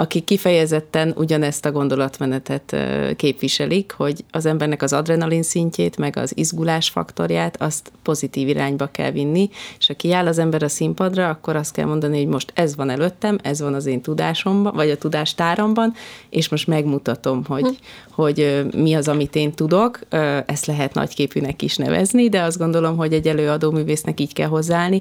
[0.00, 2.76] akik kifejezetten ugyanezt a gondolatmenetet
[3.16, 9.10] képviselik, hogy az embernek az adrenalin szintjét, meg az izgulás faktorját, azt pozitív irányba kell
[9.10, 12.76] vinni, és ha kiáll az ember a színpadra, akkor azt kell mondani, hogy most ez
[12.76, 15.94] van előttem, ez van az én tudásomban, vagy a tudástáramban,
[16.30, 17.72] és most megmutatom, hogy, hm.
[18.10, 19.98] hogy mi az, amit én tudok.
[20.46, 25.00] Ezt lehet nagyképűnek is nevezni, de azt gondolom, hogy egy előadó művésznek így kell hozzáállni.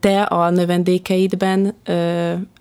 [0.00, 1.74] Te a növendékeidben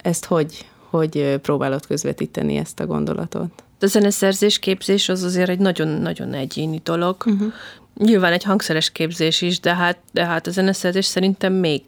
[0.01, 3.63] ezt hogy, hogy próbálod közvetíteni ezt a gondolatot?
[3.79, 7.15] A zeneszerzés képzés az azért egy nagyon-nagyon egyéni dolog.
[7.25, 7.53] Uh-huh.
[7.97, 11.81] Nyilván egy hangszeres képzés is, de hát, de hát a zeneszerzés szerintem még,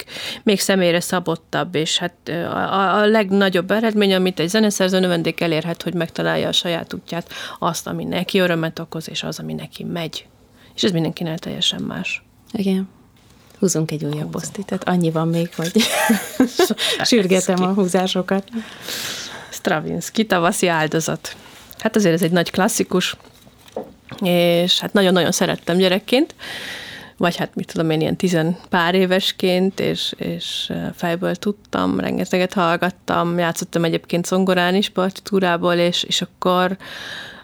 [0.43, 5.93] még személyre szabottabb, és hát a, a legnagyobb eredmény, amit egy zeneszerző növendék elérhet, hogy
[5.93, 10.27] megtalálja a saját útját, azt, ami neki örömet okoz, és az, ami neki megy.
[10.75, 12.23] És ez mindenkinél teljesen más.
[12.51, 12.89] Igen.
[13.59, 14.87] Húzunk egy újabb posztitet.
[14.87, 15.71] Annyi van még, hogy
[17.09, 18.47] sürgetem a húzásokat.
[19.49, 21.35] Stravinsky, tavaszi áldozat.
[21.77, 23.15] Hát azért ez egy nagy klasszikus,
[24.21, 26.35] és hát nagyon-nagyon szerettem gyerekként,
[27.17, 33.37] vagy hát mit tudom én, ilyen tizen pár évesként, és, és fejből tudtam, rengeteget hallgattam,
[33.37, 36.77] játszottam egyébként zongorán is partitúrából, és, és akkor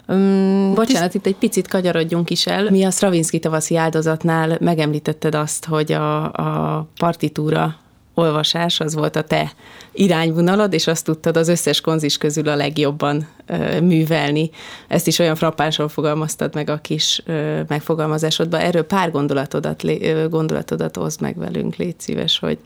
[0.08, 2.70] Um, Bocsánat, itt egy picit kagyarodjunk is el.
[2.70, 7.76] Mi a Stravinsky tavaszi áldozatnál megemlítetted azt, hogy a, a partitúra
[8.14, 9.52] olvasás az volt a te
[9.92, 14.50] irányvonalad, és azt tudtad az összes konzis közül a legjobban ö, művelni.
[14.88, 18.60] Ezt is olyan frappánsan fogalmaztad meg a kis ö, megfogalmazásodban.
[18.60, 22.58] Erről pár gondolatodat, ö, gondolatodat hozd meg velünk, légy szíves, hogy,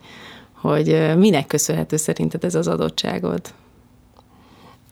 [0.53, 3.41] hogy minek köszönhető szerinted ez az adottságod?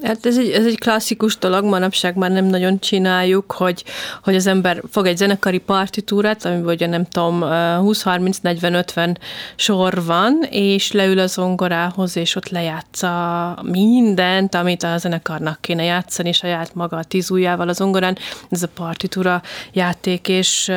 [0.02, 3.84] Hát ez egy, ez egy klasszikus dolog, manapság már nem nagyon csináljuk, hogy,
[4.22, 7.42] hogy az ember fog egy zenekari partitúrát, amiben ugye nem tudom,
[7.78, 9.18] 20, 30, 40, 50
[9.56, 16.32] sor van, és leül az zongorához, és ott lejátsza mindent, amit a zenekarnak kéne játszani,
[16.32, 18.18] saját maga a tíz ujjával az zongorán.
[18.50, 20.72] Ez a partitúra játék, és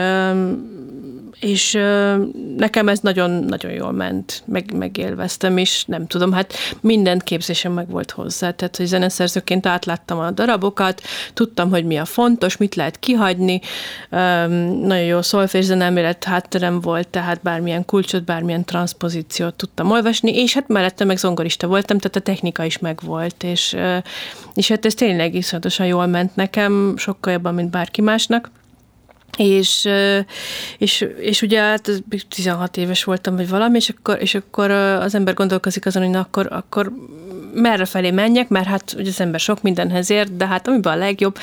[1.42, 1.78] és
[2.58, 8.12] nekem ez nagyon-nagyon jól ment, meg, megélveztem is, nem tudom, hát minden képzésem meg volt
[8.12, 11.02] hozzá, tehát hogy zeneszerzőként átláttam a darabokat,
[11.34, 13.62] tudtam, hogy mi a fontos, mit lehet kihagyni,
[14.82, 21.04] nagyon jó szolfészenemélet hátterem volt, tehát bármilyen kulcsot, bármilyen transzpozíciót tudtam olvasni, és hát mellette
[21.04, 23.78] meg zongorista voltam, tehát a technika is megvolt, és,
[24.54, 28.52] és hát ez tényleg iszonyatosan jól ment nekem, sokkal jobban, mint bárki másnak.
[29.38, 29.90] És,
[30.78, 31.90] és, és ugye hát
[32.30, 36.20] 16 éves voltam, vagy valami, és akkor, és akkor az ember gondolkozik azon, hogy na,
[36.20, 36.92] akkor, akkor
[37.54, 40.96] merre felé menjek, mert hát ugye az ember sok mindenhez ért, de hát amiben a
[40.96, 41.38] legjobb,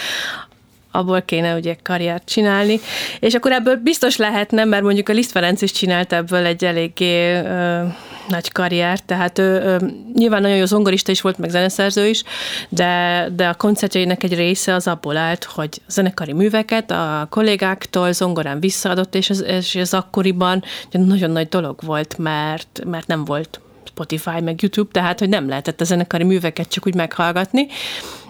[0.90, 2.80] abból kéne ugye karriert csinálni,
[3.20, 7.38] és akkor ebből biztos lehetne, mert mondjuk a Liszt Ferenc is csinált ebből egy eléggé
[7.38, 7.82] ö,
[8.28, 9.76] nagy karriert, tehát ő, ö,
[10.14, 12.22] nyilván nagyon jó zongorista is volt, meg zeneszerző is,
[12.68, 18.60] de, de a koncertjeinek egy része az abból állt, hogy zenekari műveket a kollégáktól zongorán
[18.60, 23.60] visszaadott, és ez, és ez akkoriban nagyon nagy dolog volt, mert, mert nem volt
[23.98, 27.66] Spotify, meg YouTube, tehát hogy nem lehetett a zenekari műveket csak úgy meghallgatni,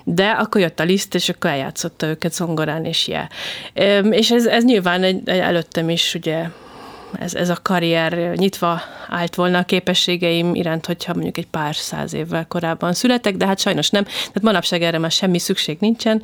[0.05, 3.29] de akkor jött a liszt, és akkor eljátszotta őket zongorán, és je.
[4.11, 6.47] És ez, ez nyilván egy, egy előttem is ugye
[7.19, 12.15] ez, ez a karrier nyitva állt volna a képességeim iránt, hogyha mondjuk egy pár száz
[12.15, 14.05] évvel korábban születek, de hát sajnos nem.
[14.05, 16.23] Tehát manapság erre már semmi szükség nincsen,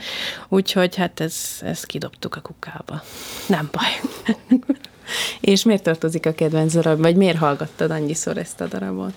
[0.48, 3.02] úgyhogy hát ez, ezt kidobtuk a kukába.
[3.46, 4.00] Nem baj.
[5.40, 9.14] És miért tartozik a kedvenc darab, vagy miért hallgattad annyiszor ezt a darabot?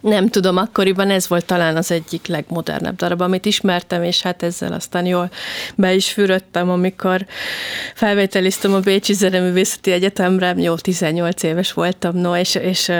[0.00, 4.72] Nem tudom, akkoriban ez volt talán az egyik legmodernebb darab, amit ismertem, és hát ezzel
[4.72, 5.30] aztán jól
[5.74, 7.26] be is fürödtem, amikor
[7.94, 12.92] felvételiztem a Bécsi Zeneművészeti Egyetemre, jó, 18 éves voltam, no, és, és,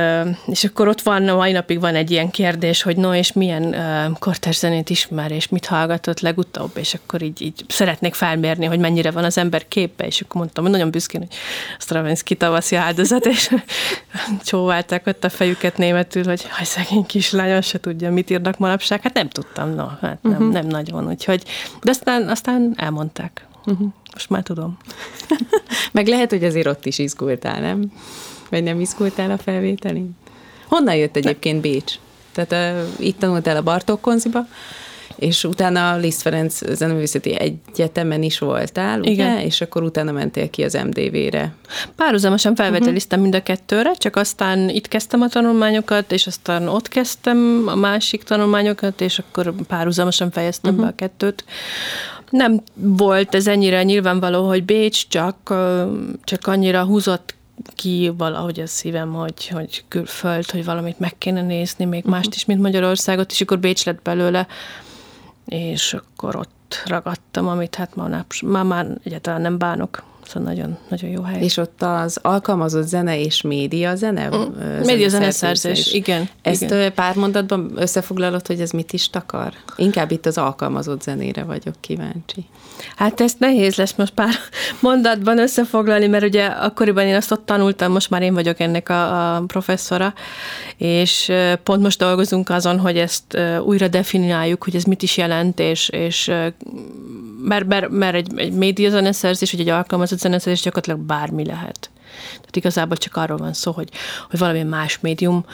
[0.46, 3.76] és akkor ott van, mai napig van egy ilyen kérdés, hogy no, és milyen
[4.18, 9.10] kortárs zenét ismer, és mit hallgatott legutóbb, és akkor így, így szeretnék felmérni, hogy mennyire
[9.10, 11.36] van az ember képbe, és akkor mondtam, hogy nagyon büszkén, hogy
[11.78, 13.50] Stravinsky tavaszi áldozat, és
[14.44, 19.02] csóválták ott a fejüket németül, hogy hajszeg szegény kislány, se tudja, mit írnak manapság.
[19.02, 20.52] Hát nem tudtam, no, hát nem, uh-huh.
[20.52, 21.42] nem nagyon, úgyhogy,
[21.82, 23.46] de aztán, aztán elmondták.
[23.66, 23.88] Uh-huh.
[24.12, 24.76] Most már tudom.
[25.92, 27.92] Meg lehet, hogy azért ott is izgultál, nem?
[28.50, 30.16] Vagy nem izgultál a felvételin?
[30.66, 31.94] Honnan jött egyébként Bécs?
[32.32, 34.46] Tehát uh, itt tanultál a Bartók konziba,
[35.18, 39.10] és utána a Liszt Ferenc Zeneművészeti Egyetemen is voltál, ugye?
[39.10, 39.38] Igen.
[39.38, 41.52] És akkor utána mentél ki az MDV-re.
[41.96, 43.32] Párhuzamosan felvételiztem uh-huh.
[43.32, 48.22] mind a kettőre, csak aztán itt kezdtem a tanulmányokat, és aztán ott kezdtem a másik
[48.22, 50.86] tanulmányokat, és akkor párhuzamosan fejeztem uh-huh.
[50.86, 51.44] be a kettőt.
[52.30, 55.54] Nem volt ez ennyire nyilvánvaló, hogy Bécs csak,
[56.24, 57.34] csak annyira húzott
[57.74, 62.14] ki valahogy a szívem, hogy, hogy külföld, hogy valamit meg kéne nézni, még uh-huh.
[62.14, 64.46] mást is, mint Magyarországot, és akkor Bécs lett belőle
[65.48, 68.08] és akkor ott ragadtam, amit hát ma
[68.42, 70.02] már, már egyáltalán nem bánok.
[70.28, 71.42] Szóval nagyon, nagyon jó hely.
[71.42, 74.28] És ott az alkalmazott zene és média zene?
[74.36, 76.28] Mm, média zeneszerzés, igen.
[76.42, 76.94] Ezt igen.
[76.94, 79.52] pár mondatban összefoglalod, hogy ez mit is takar?
[79.76, 82.44] Inkább itt az alkalmazott zenére vagyok kíváncsi.
[82.96, 84.34] Hát ezt nehéz lesz most pár
[84.80, 89.34] mondatban összefoglalni, mert ugye akkoriban én azt ott tanultam, most már én vagyok ennek a,
[89.34, 90.14] a professzora,
[90.76, 95.88] és pont most dolgozunk azon, hogy ezt újra definiáljuk, hogy ez mit is jelent, és,
[95.88, 96.32] és
[97.42, 101.90] mert, mert, mert egy, egy média zeneszerzés, vagy egy alkalmazott zeneszerzés gyakorlatilag bármi lehet.
[102.30, 103.88] Tehát igazából csak arról van szó, hogy,
[104.30, 105.44] hogy valami más médium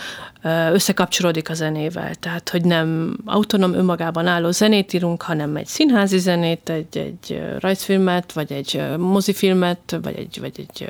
[0.72, 2.14] összekapcsolódik a zenével.
[2.14, 8.32] Tehát, hogy nem autonóm önmagában álló zenét írunk, hanem egy színházi zenét, egy, egy rajzfilmet,
[8.32, 10.88] vagy egy mozifilmet, vagy egy, vagy egy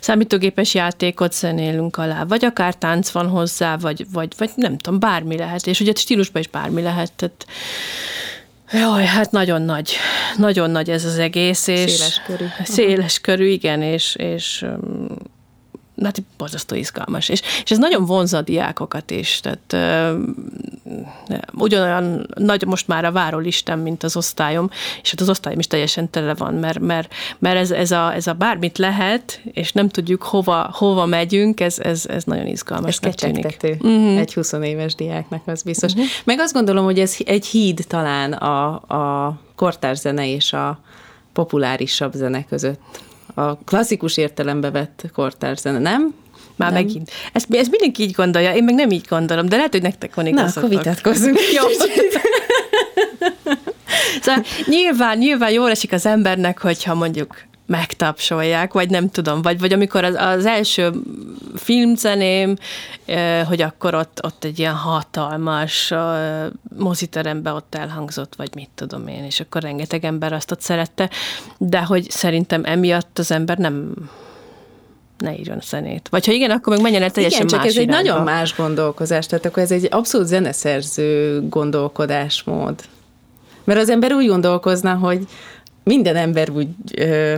[0.00, 5.36] számítógépes játékot zenélünk alá, vagy akár tánc van hozzá, vagy, vagy, vagy nem tudom, bármi
[5.36, 5.66] lehet.
[5.66, 7.12] És ugye stílusban is bármi lehet.
[7.12, 7.46] Tehát,
[8.72, 9.96] Jaj, hát nagyon nagy,
[10.36, 11.66] nagyon nagy ez az egész.
[11.66, 12.44] És széles körű.
[12.64, 14.64] Széles körű, igen, és, és
[16.04, 17.28] hát borzasztó izgalmas.
[17.28, 20.18] És, és ez nagyon vonza a diákokat is, tehát ö,
[21.52, 24.70] ugyanolyan nagy most már a várólistám, mint az osztályom,
[25.02, 28.26] és hát az osztályom is teljesen tele van, mert, mert, mert ez, ez, a, ez
[28.26, 32.90] a bármit lehet, és nem tudjuk hova, hova megyünk, ez, ez, ez nagyon izgalmas.
[32.90, 34.18] Ez kecsegtető uh-huh.
[34.18, 35.92] egy 20 éves diáknak, az biztos.
[35.92, 36.06] Uh-huh.
[36.24, 40.80] Meg azt gondolom, hogy ez egy híd talán a, a kortárs zene és a
[41.32, 42.80] populárisabb zene között
[43.34, 46.14] a klasszikus értelembe vett kortárzene, nem?
[46.56, 46.82] Már nem.
[46.82, 47.10] megint.
[47.32, 50.26] Ezt, ezt mindenki így gondolja, én meg nem így gondolom, de lehet, hogy nektek van
[50.26, 50.54] igazatok.
[50.54, 51.38] Na, akkor vitatkozzunk.
[51.56, 51.68] Jó.
[54.22, 59.72] szóval nyilván, nyilván jól esik az embernek, hogyha mondjuk megtapsolják, vagy nem tudom, vagy, vagy
[59.72, 60.92] amikor az, az első
[61.54, 62.56] filmzeném,
[63.46, 65.92] hogy akkor ott, ott egy ilyen hatalmas
[66.78, 71.10] moziteremben ott elhangzott, vagy mit tudom én, és akkor rengeteg ember azt ott szerette,
[71.58, 73.94] de hogy szerintem emiatt az ember nem
[75.18, 76.08] ne írjon zenét.
[76.08, 77.96] Vagy ha igen, akkor meg menjen el teljesen igen, csak más ez irányba.
[77.96, 82.74] egy nagyon más gondolkozás, tehát akkor ez egy abszolút zeneszerző gondolkodásmód.
[83.64, 85.26] Mert az ember úgy gondolkozna, hogy
[85.84, 87.34] minden ember úgy, ö,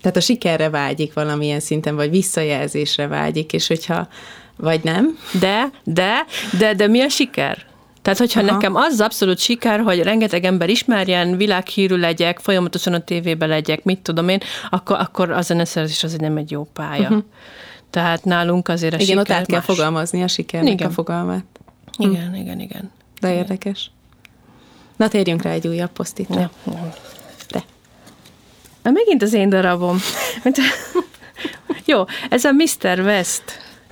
[0.00, 4.08] tehát a sikerre vágyik valamilyen szinten, vagy visszajelzésre vágyik, és hogyha,
[4.56, 5.18] vagy nem?
[5.40, 6.24] De, de,
[6.58, 7.68] de, de mi a siker?
[8.02, 8.50] Tehát, hogyha Aha.
[8.50, 13.98] nekem az abszolút siker, hogy rengeteg ember ismerjen, világhírű legyek, folyamatosan a tévébe legyek, mit
[13.98, 14.40] tudom én,
[14.70, 17.02] akkor, akkor a zeneszerzés az nem egy jó pálya.
[17.02, 17.24] Uh-huh.
[17.90, 20.88] Tehát nálunk azért a igen, siker ott át kell fogalmazni a sikernek igen.
[20.88, 21.44] a fogalmát.
[21.98, 22.34] Igen, hm.
[22.34, 22.90] igen, igen.
[23.20, 23.90] De érdekes.
[24.96, 26.40] Na térjünk rá egy újabb posztitra.
[26.40, 26.50] Ja.
[28.82, 29.98] Megint az én darabom.
[31.84, 33.00] Jó, ez a Mr.
[33.00, 33.42] West.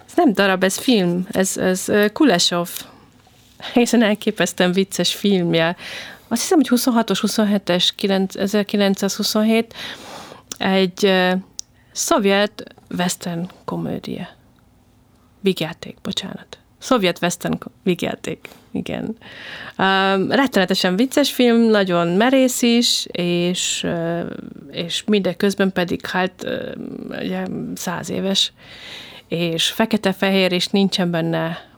[0.07, 1.27] Ez nem darab, ez film.
[1.31, 2.69] Ez, ez Kulesov
[3.75, 5.77] egészen elképesztően vicces filmje.
[6.29, 9.75] Azt hiszem, hogy 26-os, 27-es, 1927
[10.59, 11.33] egy uh,
[11.93, 14.29] szovjet western komödia.
[15.41, 16.59] Vígjáték, bocsánat.
[16.79, 19.17] Szovjet western vígjáték, igen.
[19.79, 23.87] Um, rettenetesen vicces film, nagyon merész is, és,
[24.71, 26.47] és mindeközben pedig hát
[27.09, 27.43] ugye,
[27.75, 28.53] száz éves,
[29.29, 31.69] és fekete-fehér, és nincsen benne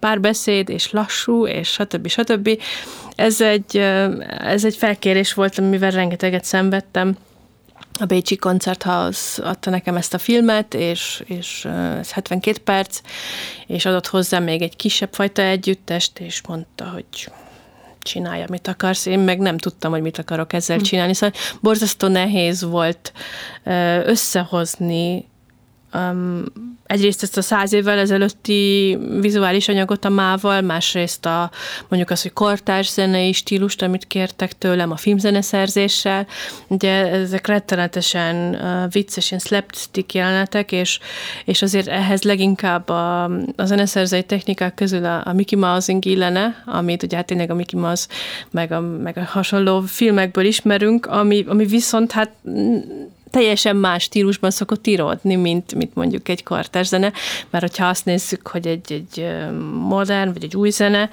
[0.00, 2.08] párbeszéd, és lassú, és stb.
[2.08, 2.60] stb.
[3.14, 3.76] Ez egy,
[4.38, 7.16] ez egy felkérés volt, amivel rengeteget szenvedtem.
[7.98, 11.64] A Bécsi Koncerthouse adta nekem ezt a filmet, és, és
[11.98, 13.00] ez 72 perc,
[13.66, 17.32] és adott hozzá még egy kisebb fajta együttest, és mondta, hogy
[18.02, 19.06] csinálja, mit akarsz.
[19.06, 20.82] Én meg nem tudtam, hogy mit akarok ezzel hm.
[20.82, 21.14] csinálni.
[21.14, 23.12] Szóval borzasztó nehéz volt
[24.04, 25.28] összehozni
[25.94, 26.44] um,
[26.86, 31.50] egyrészt ezt a száz évvel ezelőtti vizuális anyagot a mával, másrészt a
[31.88, 36.26] mondjuk az, hogy kortárs zenei stílust, amit kértek tőlem a filmzeneszerzéssel.
[36.66, 40.98] Ugye ezek rettenetesen uh, vicces, ilyen slapstick jelenetek, és,
[41.44, 43.24] és azért ehhez leginkább a,
[43.56, 47.80] a zeneszerzői technikák közül a, a Mickey Mousing illene, amit ugye hát tényleg a Mickey
[47.80, 48.06] Mouse
[48.50, 52.30] meg a, meg a hasonló filmekből ismerünk, ami, ami viszont hát
[53.30, 57.12] teljesen más stílusban szokott íródni, mint, mint mondjuk egy kartás zene,
[57.50, 59.26] mert hogyha azt nézzük, hogy egy, egy
[59.88, 61.10] modern, vagy egy új zene,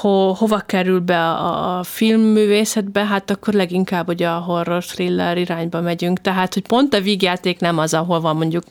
[0.00, 5.80] ho, hova kerül be a, a filmművészetbe, hát akkor leginkább ugye a horror thriller irányba
[5.80, 6.20] megyünk.
[6.20, 8.64] Tehát, hogy pont a vígjáték nem az, ahol van mondjuk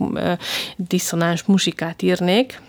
[0.76, 2.62] diszonáns musikát írnék,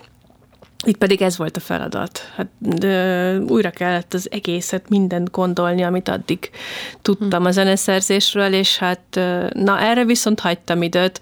[0.87, 2.31] itt pedig ez volt a feladat.
[2.37, 6.51] Hát, de újra kellett az egészet, mindent gondolni, amit addig
[7.03, 9.21] tudtam a zeneszerzésről, és hát
[9.53, 11.21] na erre viszont hagytam időt.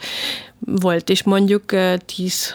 [0.59, 1.65] Volt is mondjuk
[2.07, 2.55] tíz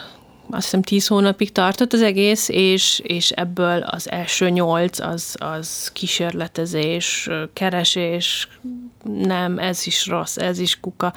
[0.50, 5.90] azt hiszem tíz hónapig tartott az egész, és, és ebből az első nyolc az, az
[5.92, 8.48] kísérletezés, keresés,
[9.04, 11.12] nem, ez is rossz, ez is kuka,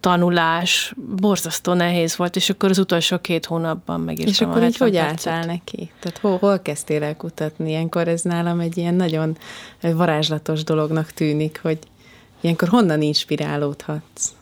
[0.00, 4.96] tanulás, borzasztó nehéz volt, és akkor az utolsó két hónapban megírtam És akkor így hogy
[4.96, 5.90] álltál neki?
[6.00, 7.68] Tehát hol, hol kezdtél el kutatni?
[7.68, 9.36] Ilyenkor ez nálam egy ilyen nagyon
[9.80, 11.78] varázslatos dolognak tűnik, hogy
[12.40, 14.32] ilyenkor honnan inspirálódhatsz?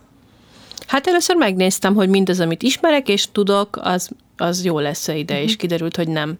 [0.86, 4.10] Hát először megnéztem, hogy mindaz, amit ismerek és tudok, az
[4.40, 5.48] az jó lesz-e ide, uh-huh.
[5.48, 5.60] és mhm.
[5.60, 6.36] kiderült, hogy nem.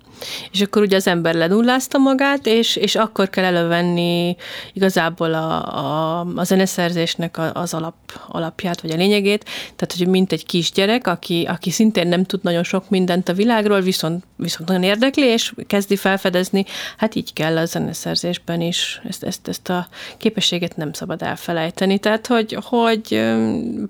[0.53, 4.37] És akkor ugye az ember lenullázta magát, és, és akkor kell elővenni
[4.73, 7.95] igazából a, a, a zeneszerzésnek az alap,
[8.29, 9.45] alapját, vagy a lényegét.
[9.77, 13.81] Tehát, hogy mint egy kisgyerek, aki, aki szintén nem tud nagyon sok mindent a világról,
[13.81, 16.65] viszont, viszont nagyon érdekli, és kezdi felfedezni,
[16.97, 19.01] hát így kell a zeneszerzésben is.
[19.09, 21.99] Ezt, ezt, ezt a képességet nem szabad elfelejteni.
[21.99, 23.23] Tehát, hogy, hogy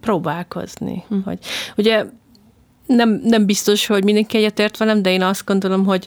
[0.01, 1.05] próbálkozni.
[1.09, 1.25] Uh-huh.
[1.25, 1.39] Hogy,
[1.77, 2.05] ugye
[2.89, 6.07] nem, nem biztos, hogy mindenki egyetért velem, de én azt gondolom, hogy,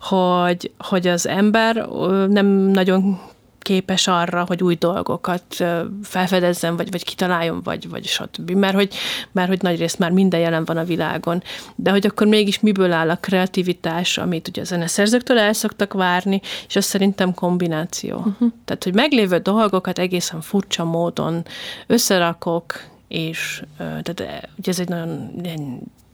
[0.00, 1.88] hogy, hogy az ember
[2.28, 3.20] nem nagyon
[3.58, 5.64] képes arra, hogy új dolgokat
[6.02, 8.50] felfedezzen, vagy, vagy kitaláljon, vagy, vagy stb.
[8.50, 8.94] Mert hogy,
[9.32, 11.42] mert hogy nagy rész már minden jelen van a világon.
[11.74, 16.40] De hogy akkor mégis miből áll a kreativitás, amit ugye a zeneszerzőktől el szoktak várni,
[16.68, 18.16] és az szerintem kombináció.
[18.16, 18.52] Uh-huh.
[18.64, 21.44] Tehát, hogy meglévő dolgokat egészen furcsa módon
[21.86, 24.24] összerakok, és tehát
[24.56, 25.30] ugye ez egy nagyon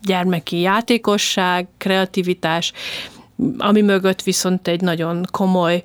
[0.02, 2.72] gyermeki játékosság, kreativitás,
[3.58, 5.82] ami mögött viszont egy nagyon komoly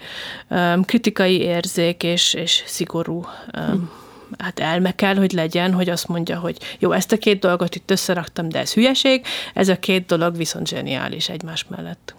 [0.50, 3.26] um, kritikai érzék és, és szigorú
[3.58, 3.92] um,
[4.38, 7.92] hát elme kell, hogy legyen, hogy azt mondja, hogy jó, ezt a két dolgot itt
[7.92, 12.16] összeraktam, de ez hülyeség, ez a két dolog viszont zseniális egymás mellett.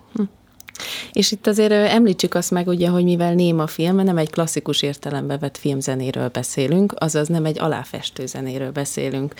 [1.13, 5.39] És itt azért említsük azt meg, ugye, hogy mivel néma film, nem egy klasszikus értelembe
[5.39, 9.35] vett filmzenéről beszélünk, azaz nem egy aláfestő zenéről beszélünk.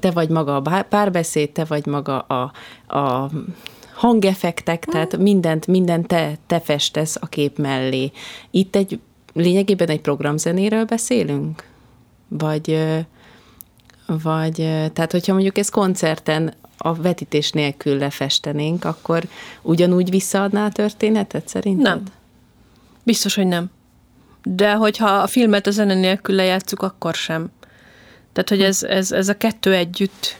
[0.00, 2.52] Te vagy maga a párbeszéd, te vagy maga a,
[2.96, 3.30] a
[3.94, 8.10] hangeffektek, tehát mindent, mindent te, te festesz a kép mellé.
[8.50, 9.00] Itt egy
[9.32, 11.64] lényegében egy programzenéről beszélünk?
[12.28, 12.78] Vagy
[14.22, 14.54] Vagy,
[14.92, 19.22] tehát hogyha mondjuk ez koncerten a vetítés nélkül lefestenénk, akkor
[19.62, 21.84] ugyanúgy visszaadná a történetet szerinted?
[21.84, 22.02] Nem.
[23.02, 23.70] Biztos, hogy nem.
[24.42, 27.50] De hogyha a filmet a zene nélkül lejátszuk, akkor sem.
[28.32, 30.36] Tehát, hogy ez, ez, ez a kettő együtt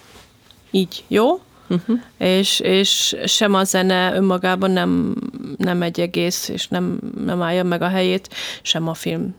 [0.70, 2.01] így jó, uh-huh.
[2.18, 5.14] és, és sem a zene önmagában nem,
[5.57, 8.28] nem egy egész, és nem, nem állja meg a helyét,
[8.62, 9.34] sem a film.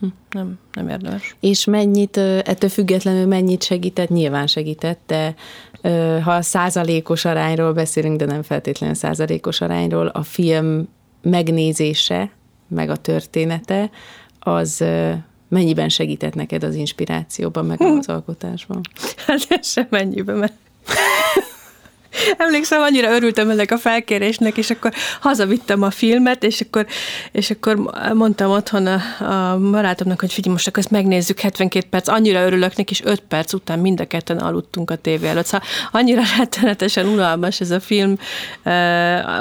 [0.00, 0.06] Hm.
[0.30, 1.36] Nem, nem érdemes.
[1.40, 4.08] És mennyit, ettől függetlenül mennyit segített?
[4.08, 5.34] Nyilván segített, de
[6.22, 10.88] ha százalékos arányról beszélünk, de nem feltétlenül százalékos arányról, a film
[11.22, 12.30] megnézése,
[12.68, 13.90] meg a története,
[14.38, 14.84] az
[15.48, 18.80] mennyiben segített neked az inspirációban, meg az alkotásban?
[19.26, 20.52] Hát ez sem mennyiben, mert
[22.36, 26.86] Emlékszem, annyira örültem ennek a felkérésnek, és akkor hazavittem a filmet, és akkor,
[27.32, 27.76] és akkor
[28.14, 32.76] mondtam otthon a, a barátomnak, hogy figyelj, most akkor ezt megnézzük 72 perc, annyira örülök
[32.76, 35.46] neki, és 5 perc után mind a ketten aludtunk a tévé előtt.
[35.46, 38.16] Szóval annyira rettenetesen unalmas ez a film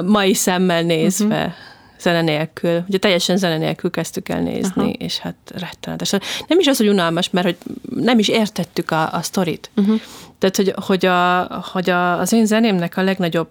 [0.05, 1.35] mai szemmel nézve.
[1.35, 2.83] Uh-huh zene nélkül.
[2.87, 4.89] Ugye teljesen zene nélkül kezdtük el nézni, Aha.
[4.89, 6.11] és hát rettenetes.
[6.47, 7.57] Nem is az, hogy unalmas, mert hogy
[7.95, 9.69] nem is értettük a, a sztorit.
[9.75, 9.99] Uh-huh.
[10.39, 13.49] Tehát, hogy, hogy, a, hogy a, az én zenémnek a legnagyobb,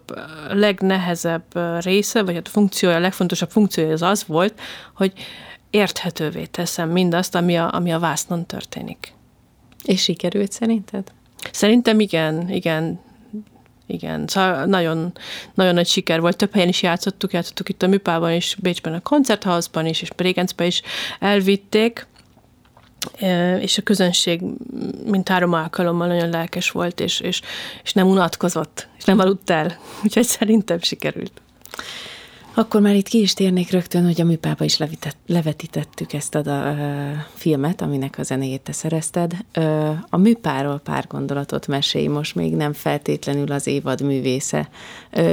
[0.49, 4.59] legnehezebb része, vagy a funkciója, a legfontosabb funkciója az az volt,
[4.93, 5.13] hogy
[5.69, 9.13] érthetővé teszem mindazt, ami a, ami a vásznon történik.
[9.83, 11.11] És sikerült szerinted?
[11.51, 12.99] Szerintem igen, igen.
[13.87, 15.13] Igen, szóval nagyon,
[15.53, 16.37] nagyon nagy siker volt.
[16.37, 20.67] Több helyen is játszottuk, játszottuk itt a Műpában is, Bécsben a koncertházban is, és Bregencben
[20.67, 20.81] is
[21.19, 22.07] elvitték
[23.59, 24.41] és a közönség
[25.05, 27.41] mint három alkalommal nagyon lelkes volt, és, és,
[27.83, 29.77] és nem unatkozott, és nem aludt el.
[30.03, 31.41] Úgyhogy szerintem sikerült.
[32.57, 36.39] Akkor már itt ki is térnék rögtön, hogy a műpába is levitett, levetítettük ezt a,
[36.39, 39.33] a, a filmet, aminek a zenéjét te szerezted.
[40.09, 44.69] A műpáról pár gondolatot mesélj, most még nem feltétlenül az évad művésze.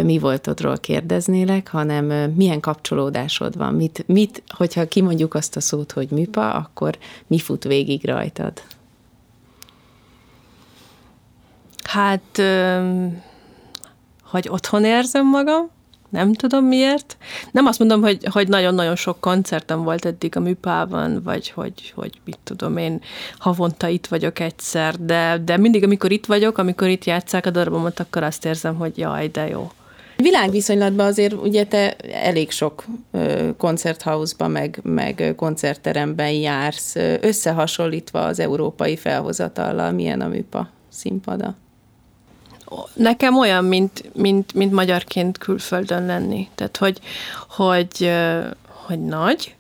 [0.03, 2.05] Mi voltodról kérdeznélek, hanem
[2.35, 3.75] milyen kapcsolódásod van?
[3.75, 8.63] Mit, mit, hogyha kimondjuk azt a szót, hogy műpa, akkor mi fut végig rajtad?
[11.83, 12.43] Hát,
[14.23, 15.73] hogy otthon érzem magam,
[16.15, 17.17] nem tudom miért.
[17.51, 22.13] Nem azt mondom, hogy, hogy nagyon-nagyon sok koncertem volt eddig a műpában, vagy hogy, hogy
[22.25, 23.01] mit tudom én,
[23.39, 28.01] havonta itt vagyok egyszer, de, de mindig, amikor itt vagyok, amikor itt játszák a darabomat,
[28.01, 29.71] akkor azt érzem, hogy jaj, de jó.
[30.17, 32.85] Világviszonylatban azért ugye te elég sok
[33.57, 41.55] koncerthouse meg, meg koncertteremben jársz, összehasonlítva az európai felhozatallal, milyen a műpa színpada?
[42.95, 46.49] Nekem olyan, mint, mint, mint magyarként külföldön lenni.
[46.55, 46.99] Tehát, hogy,
[47.49, 48.13] hogy,
[48.67, 49.55] hogy nagy,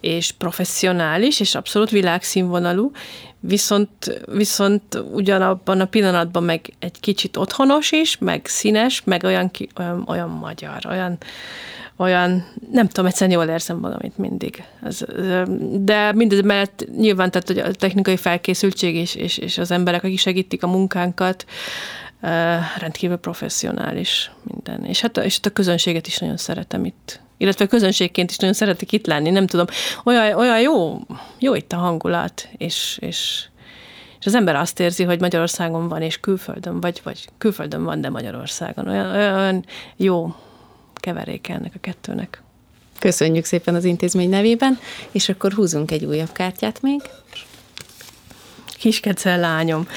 [0.00, 2.92] és professzionális, és abszolút világszínvonalú,
[3.40, 10.04] viszont, viszont ugyanabban a pillanatban meg egy kicsit otthonos is, meg színes, meg olyan, olyan,
[10.06, 11.18] olyan magyar, olyan,
[11.96, 14.64] olyan, nem tudom, egyszerűen jól érzem magam itt mindig.
[14.82, 15.04] Ez,
[15.72, 20.18] de mindez mellett nyilván tehát hogy a technikai felkészültség és, és, és az emberek, akik
[20.18, 21.44] segítik a munkánkat,
[22.78, 24.84] rendkívül professzionális minden.
[24.84, 27.20] És hát, és hát a közönséget is nagyon szeretem itt.
[27.36, 29.66] Illetve közönségként is nagyon szeretik itt lenni, nem tudom.
[30.04, 31.00] Olyan, olyan jó,
[31.38, 33.48] jó itt a hangulat, és, és,
[34.20, 38.10] és az ember azt érzi, hogy Magyarországon van, és külföldön, vagy, vagy külföldön van, de
[38.10, 38.88] Magyarországon.
[38.88, 39.64] Olyan, olyan
[39.96, 40.34] jó
[40.94, 42.42] keveréke ennek a kettőnek.
[42.98, 44.78] Köszönjük szépen az intézmény nevében,
[45.10, 47.00] és akkor húzunk egy újabb kártyát még.
[48.80, 49.88] Kiskece lányom.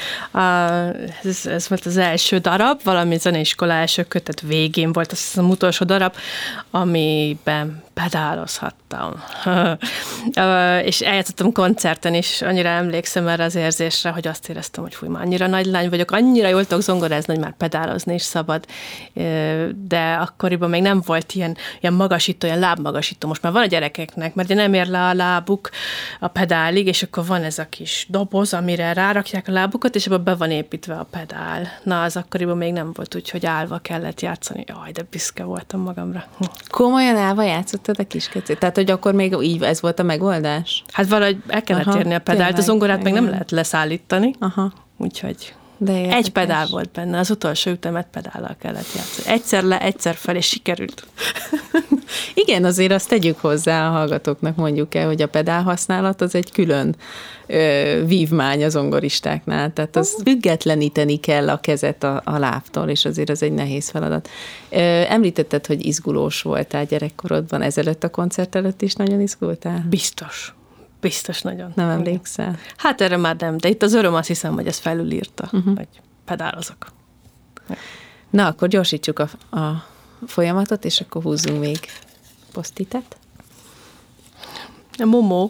[1.24, 5.86] Ez, ez volt az első darab, valami zeneiskola első kötet végén volt, az az utolsó
[5.86, 6.16] darab,
[6.72, 9.24] amiben pedálozhattam.
[10.86, 15.22] és eljátszottam koncerten is, annyira emlékszem erre az érzésre, hogy azt éreztem, hogy fúj, már
[15.22, 18.66] annyira nagy lány vagyok, annyira jól tudok zongorázni, hogy már pedálozni is szabad.
[19.76, 23.28] De akkoriban még nem volt ilyen, ilyen magasító, ilyen lábmagasító.
[23.28, 25.70] Most már van a gyerekeknek, mert nem ér le a lábuk
[26.20, 30.24] a pedálig, és akkor van ez a kis doboz, amire rárakják a lábukat, és abban
[30.24, 31.68] be van építve a pedál.
[31.84, 34.64] Na, az akkoriban még nem volt úgy, hogy állva kellett játszani.
[34.68, 36.24] Jaj, de büszke voltam magamra.
[36.70, 38.60] Komolyan állva játszott játszottad a kiskecét?
[38.60, 40.84] Tehát, hogy akkor még így ez volt a megoldás?
[40.92, 44.34] Hát valahogy el kellett Aha, érni a pedált, tényleg, az zongorát meg nem lehet leszállítani.
[44.40, 44.72] Aha.
[44.98, 45.54] Úgyhogy
[45.84, 46.18] de érdekes.
[46.18, 49.36] Egy pedál volt benne, az utolsó ütemet pedállal kellett játszani.
[49.36, 51.06] Egyszer le, egyszer fel, és sikerült.
[52.44, 56.52] Igen, azért azt tegyük hozzá a hallgatóknak, mondjuk el, hogy a pedál használat az egy
[56.52, 56.96] külön
[57.48, 63.30] ö, vívmány az ongoristáknál, tehát az függetleníteni kell a kezet a, a lábtól, és azért
[63.30, 64.30] az egy nehéz feladat.
[64.70, 64.78] Ö,
[65.08, 69.86] említetted, hogy izgulós voltál gyerekkorodban, ezelőtt a koncert előtt is nagyon izgultál?
[69.90, 70.54] Biztos
[71.04, 71.72] Biztos nagyon.
[71.76, 72.58] Nem emlékszel?
[72.78, 75.76] Hát erre már nem, de itt az öröm azt hiszem, hogy ezt felülírta, uh-huh.
[75.76, 75.88] hogy
[76.26, 76.92] pedálozok.
[78.30, 79.86] Na, akkor gyorsítsuk a, a
[80.28, 81.80] folyamatot, és akkor húzzunk még
[82.52, 83.18] posztitet.
[84.98, 85.50] A Momo.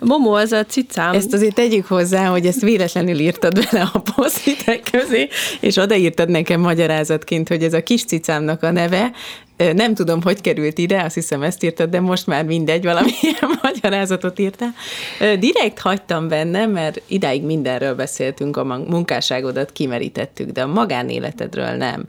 [0.00, 1.14] Momo az a cicám.
[1.14, 5.28] Ezt azért tegyük hozzá, hogy ezt véletlenül írtad bele a posztitek közé,
[5.60, 9.12] és odaírtad nekem magyarázatként, hogy ez a kis cicámnak a neve,
[9.56, 14.38] nem tudom, hogy került ide, azt hiszem ezt írtad, de most már mindegy, valamilyen magyarázatot
[14.38, 14.74] írtál.
[15.18, 22.04] Direkt hagytam benne, mert idáig mindenről beszéltünk, a munkásságodat kimerítettük, de a magánéletedről nem.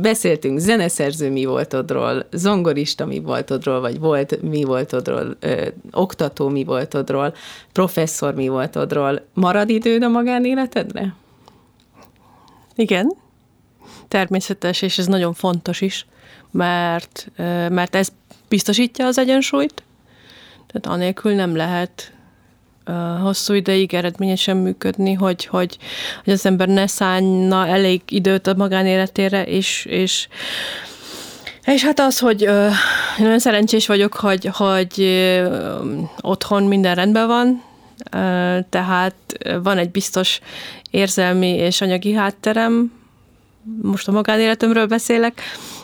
[0.00, 7.34] Beszéltünk zeneszerző mi voltodról, zongorista mi voltodról, vagy volt mi voltodról, ö, oktató mi voltodról,
[7.72, 9.26] professzor mi voltodról.
[9.34, 11.14] Marad időd a magánéletedre?
[12.74, 13.12] Igen,
[14.08, 16.06] természetes, és ez nagyon fontos is
[16.52, 17.30] mert,
[17.68, 18.08] mert ez
[18.48, 19.82] biztosítja az egyensúlyt,
[20.66, 22.12] tehát anélkül nem lehet
[23.22, 25.78] hosszú ideig eredményesen működni, hogy, hogy,
[26.24, 30.28] hogy az ember ne szánna elég időt a magánéletére, és, és
[31.64, 32.68] és hát az, hogy ö,
[33.18, 35.58] nagyon szerencsés vagyok, hogy, hogy ö,
[36.20, 37.62] otthon minden rendben van,
[38.10, 39.14] ö, tehát
[39.62, 40.40] van egy biztos
[40.90, 42.92] érzelmi és anyagi hátterem,
[43.82, 45.42] most a magánéletemről beszélek,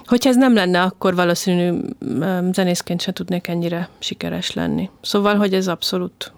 [0.09, 1.81] Hogyha ez nem lenne, akkor valószínű
[2.53, 4.91] zenészként sem tudnék ennyire sikeres lenni.
[5.01, 6.33] Szóval, hogy ez abszolút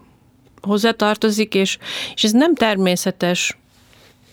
[0.63, 1.79] hozzátartozik, és,
[2.15, 3.59] és ez nem természetes,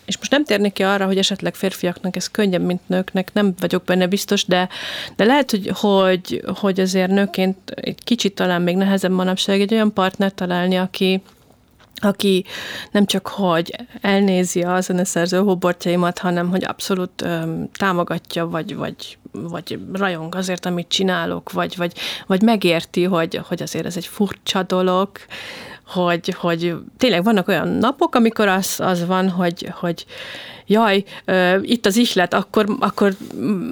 [0.07, 3.83] és most nem térnék ki arra, hogy esetleg férfiaknak ez könnyebb, mint nőknek, nem vagyok
[3.83, 4.69] benne biztos, de,
[5.15, 9.93] de lehet, hogy, hogy, hogy azért nőként egy kicsit talán még nehezebb manapság egy olyan
[9.93, 11.21] partnert találni, aki,
[11.95, 12.45] aki
[12.91, 19.79] nem csak hogy elnézi a zeneszerző hobortjaimat, hanem hogy abszolút öm, támogatja, vagy, vagy, vagy
[19.93, 21.93] rajong azért, amit csinálok, vagy, vagy,
[22.27, 25.09] vagy megérti, hogy, hogy azért ez egy furcsa dolog,
[25.87, 30.05] hogy, hogy tényleg vannak olyan napok, amikor az, az van, hogy, hogy
[30.65, 31.03] jaj,
[31.61, 33.15] itt az ihlet, akkor, akkor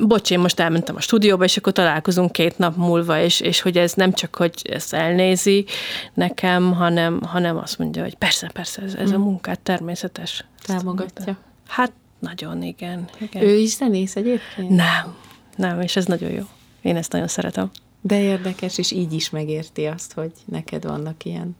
[0.01, 3.77] bocs, én most elmentem a stúdióba, és akkor találkozunk két nap múlva, és, és hogy
[3.77, 5.65] ez nem csak, hogy ezt elnézi
[6.13, 9.23] nekem, hanem, hanem azt mondja, hogy persze, persze, ez, ez a hmm.
[9.23, 10.45] munkát természetes.
[10.63, 11.37] Támogatja.
[11.67, 13.43] Hát nagyon, igen, igen.
[13.43, 14.69] Ő is zenész egyébként?
[14.69, 15.15] Nem,
[15.55, 16.43] nem, és ez nagyon jó.
[16.81, 17.71] Én ezt nagyon szeretem.
[18.01, 21.55] De érdekes, és így is megérti azt, hogy neked vannak ilyen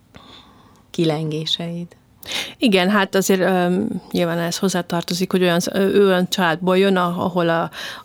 [0.96, 1.88] kilengéseid.
[2.58, 7.62] Igen, hát azért um, nyilván ez hozzátartozik, hogy olyan, ő olyan családból jön, ahol a,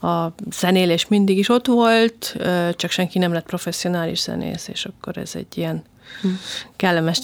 [0.06, 2.36] a zenélés mindig is ott volt,
[2.76, 5.82] csak senki nem lett professzionális zenész, és akkor ez egy ilyen
[6.20, 6.28] hm.
[6.76, 7.20] kellemes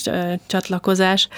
[0.47, 1.29] csatlakozás.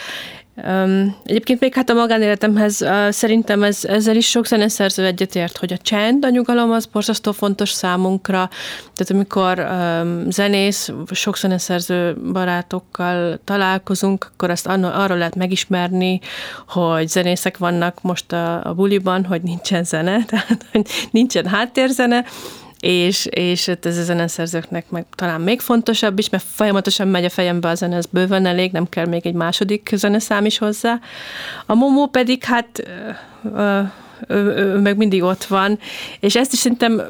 [1.24, 6.24] Egyébként még hát a magánéletemhez szerintem ez, ezzel is sok zeneszerző egyetért, hogy a csend,
[6.24, 8.48] a nyugalom az borzasztó fontos számunkra.
[8.94, 16.20] Tehát amikor um, zenész, sok zeneszerző barátokkal találkozunk, akkor azt arról lehet megismerni,
[16.68, 22.24] hogy zenészek vannak most a, a buliban, hogy nincsen zene, tehát hogy nincsen háttérzene,
[22.81, 27.31] és, és hát ez a zeneszerzőknek meg talán még fontosabb is, mert folyamatosan megy a
[27.31, 31.01] fejembe a zene, ez bőven elég, nem kell még egy második zeneszám is hozzá.
[31.66, 32.83] A Momo pedig hát
[33.55, 33.81] ö,
[34.26, 35.79] ő, ő meg mindig ott van,
[36.20, 37.03] és ezt is szerintem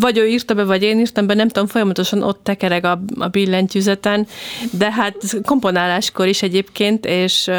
[0.00, 3.28] vagy ő írta be, vagy én írtam be, nem tudom, folyamatosan ott tekereg a, a
[3.28, 4.26] billentyűzeten,
[4.70, 7.50] de hát komponáláskor is egyébként, és,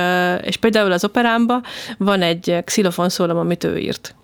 [0.41, 1.63] és például az operámban
[1.97, 4.15] van egy xilofon szólom, amit ő írt.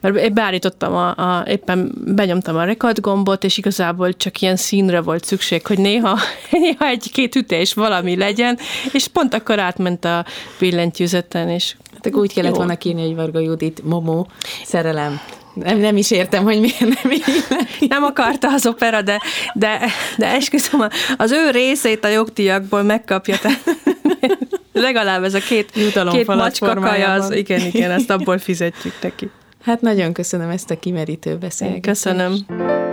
[0.00, 5.00] Mert én beállítottam, a, a, éppen benyomtam a rekord gombot, és igazából csak ilyen színre
[5.00, 6.18] volt szükség, hogy néha,
[6.50, 8.58] néha egy-két ütés valami legyen,
[8.92, 10.24] és pont akkor átment a
[10.58, 12.56] billentyűzeten, és Hát úgy kellett jó.
[12.56, 14.26] volna kírni, hogy Varga Judit, Momo,
[14.64, 15.20] szerelem.
[15.54, 17.24] Nem, nem is értem, hogy miért nem így.
[17.88, 19.20] Nem akarta az opera, de,
[19.54, 19.80] de,
[20.16, 23.38] de esküszöm, az ő részét a jogdíjakból megkapja.
[23.38, 23.50] Te.
[24.72, 25.70] Legalább ez a két,
[26.10, 29.30] két macska kaja, az, igen, igen, ezt abból fizetjük neki.
[29.66, 31.84] Hát nagyon köszönöm ezt a kimerítő beszélgetést.
[31.86, 32.85] Köszönöm.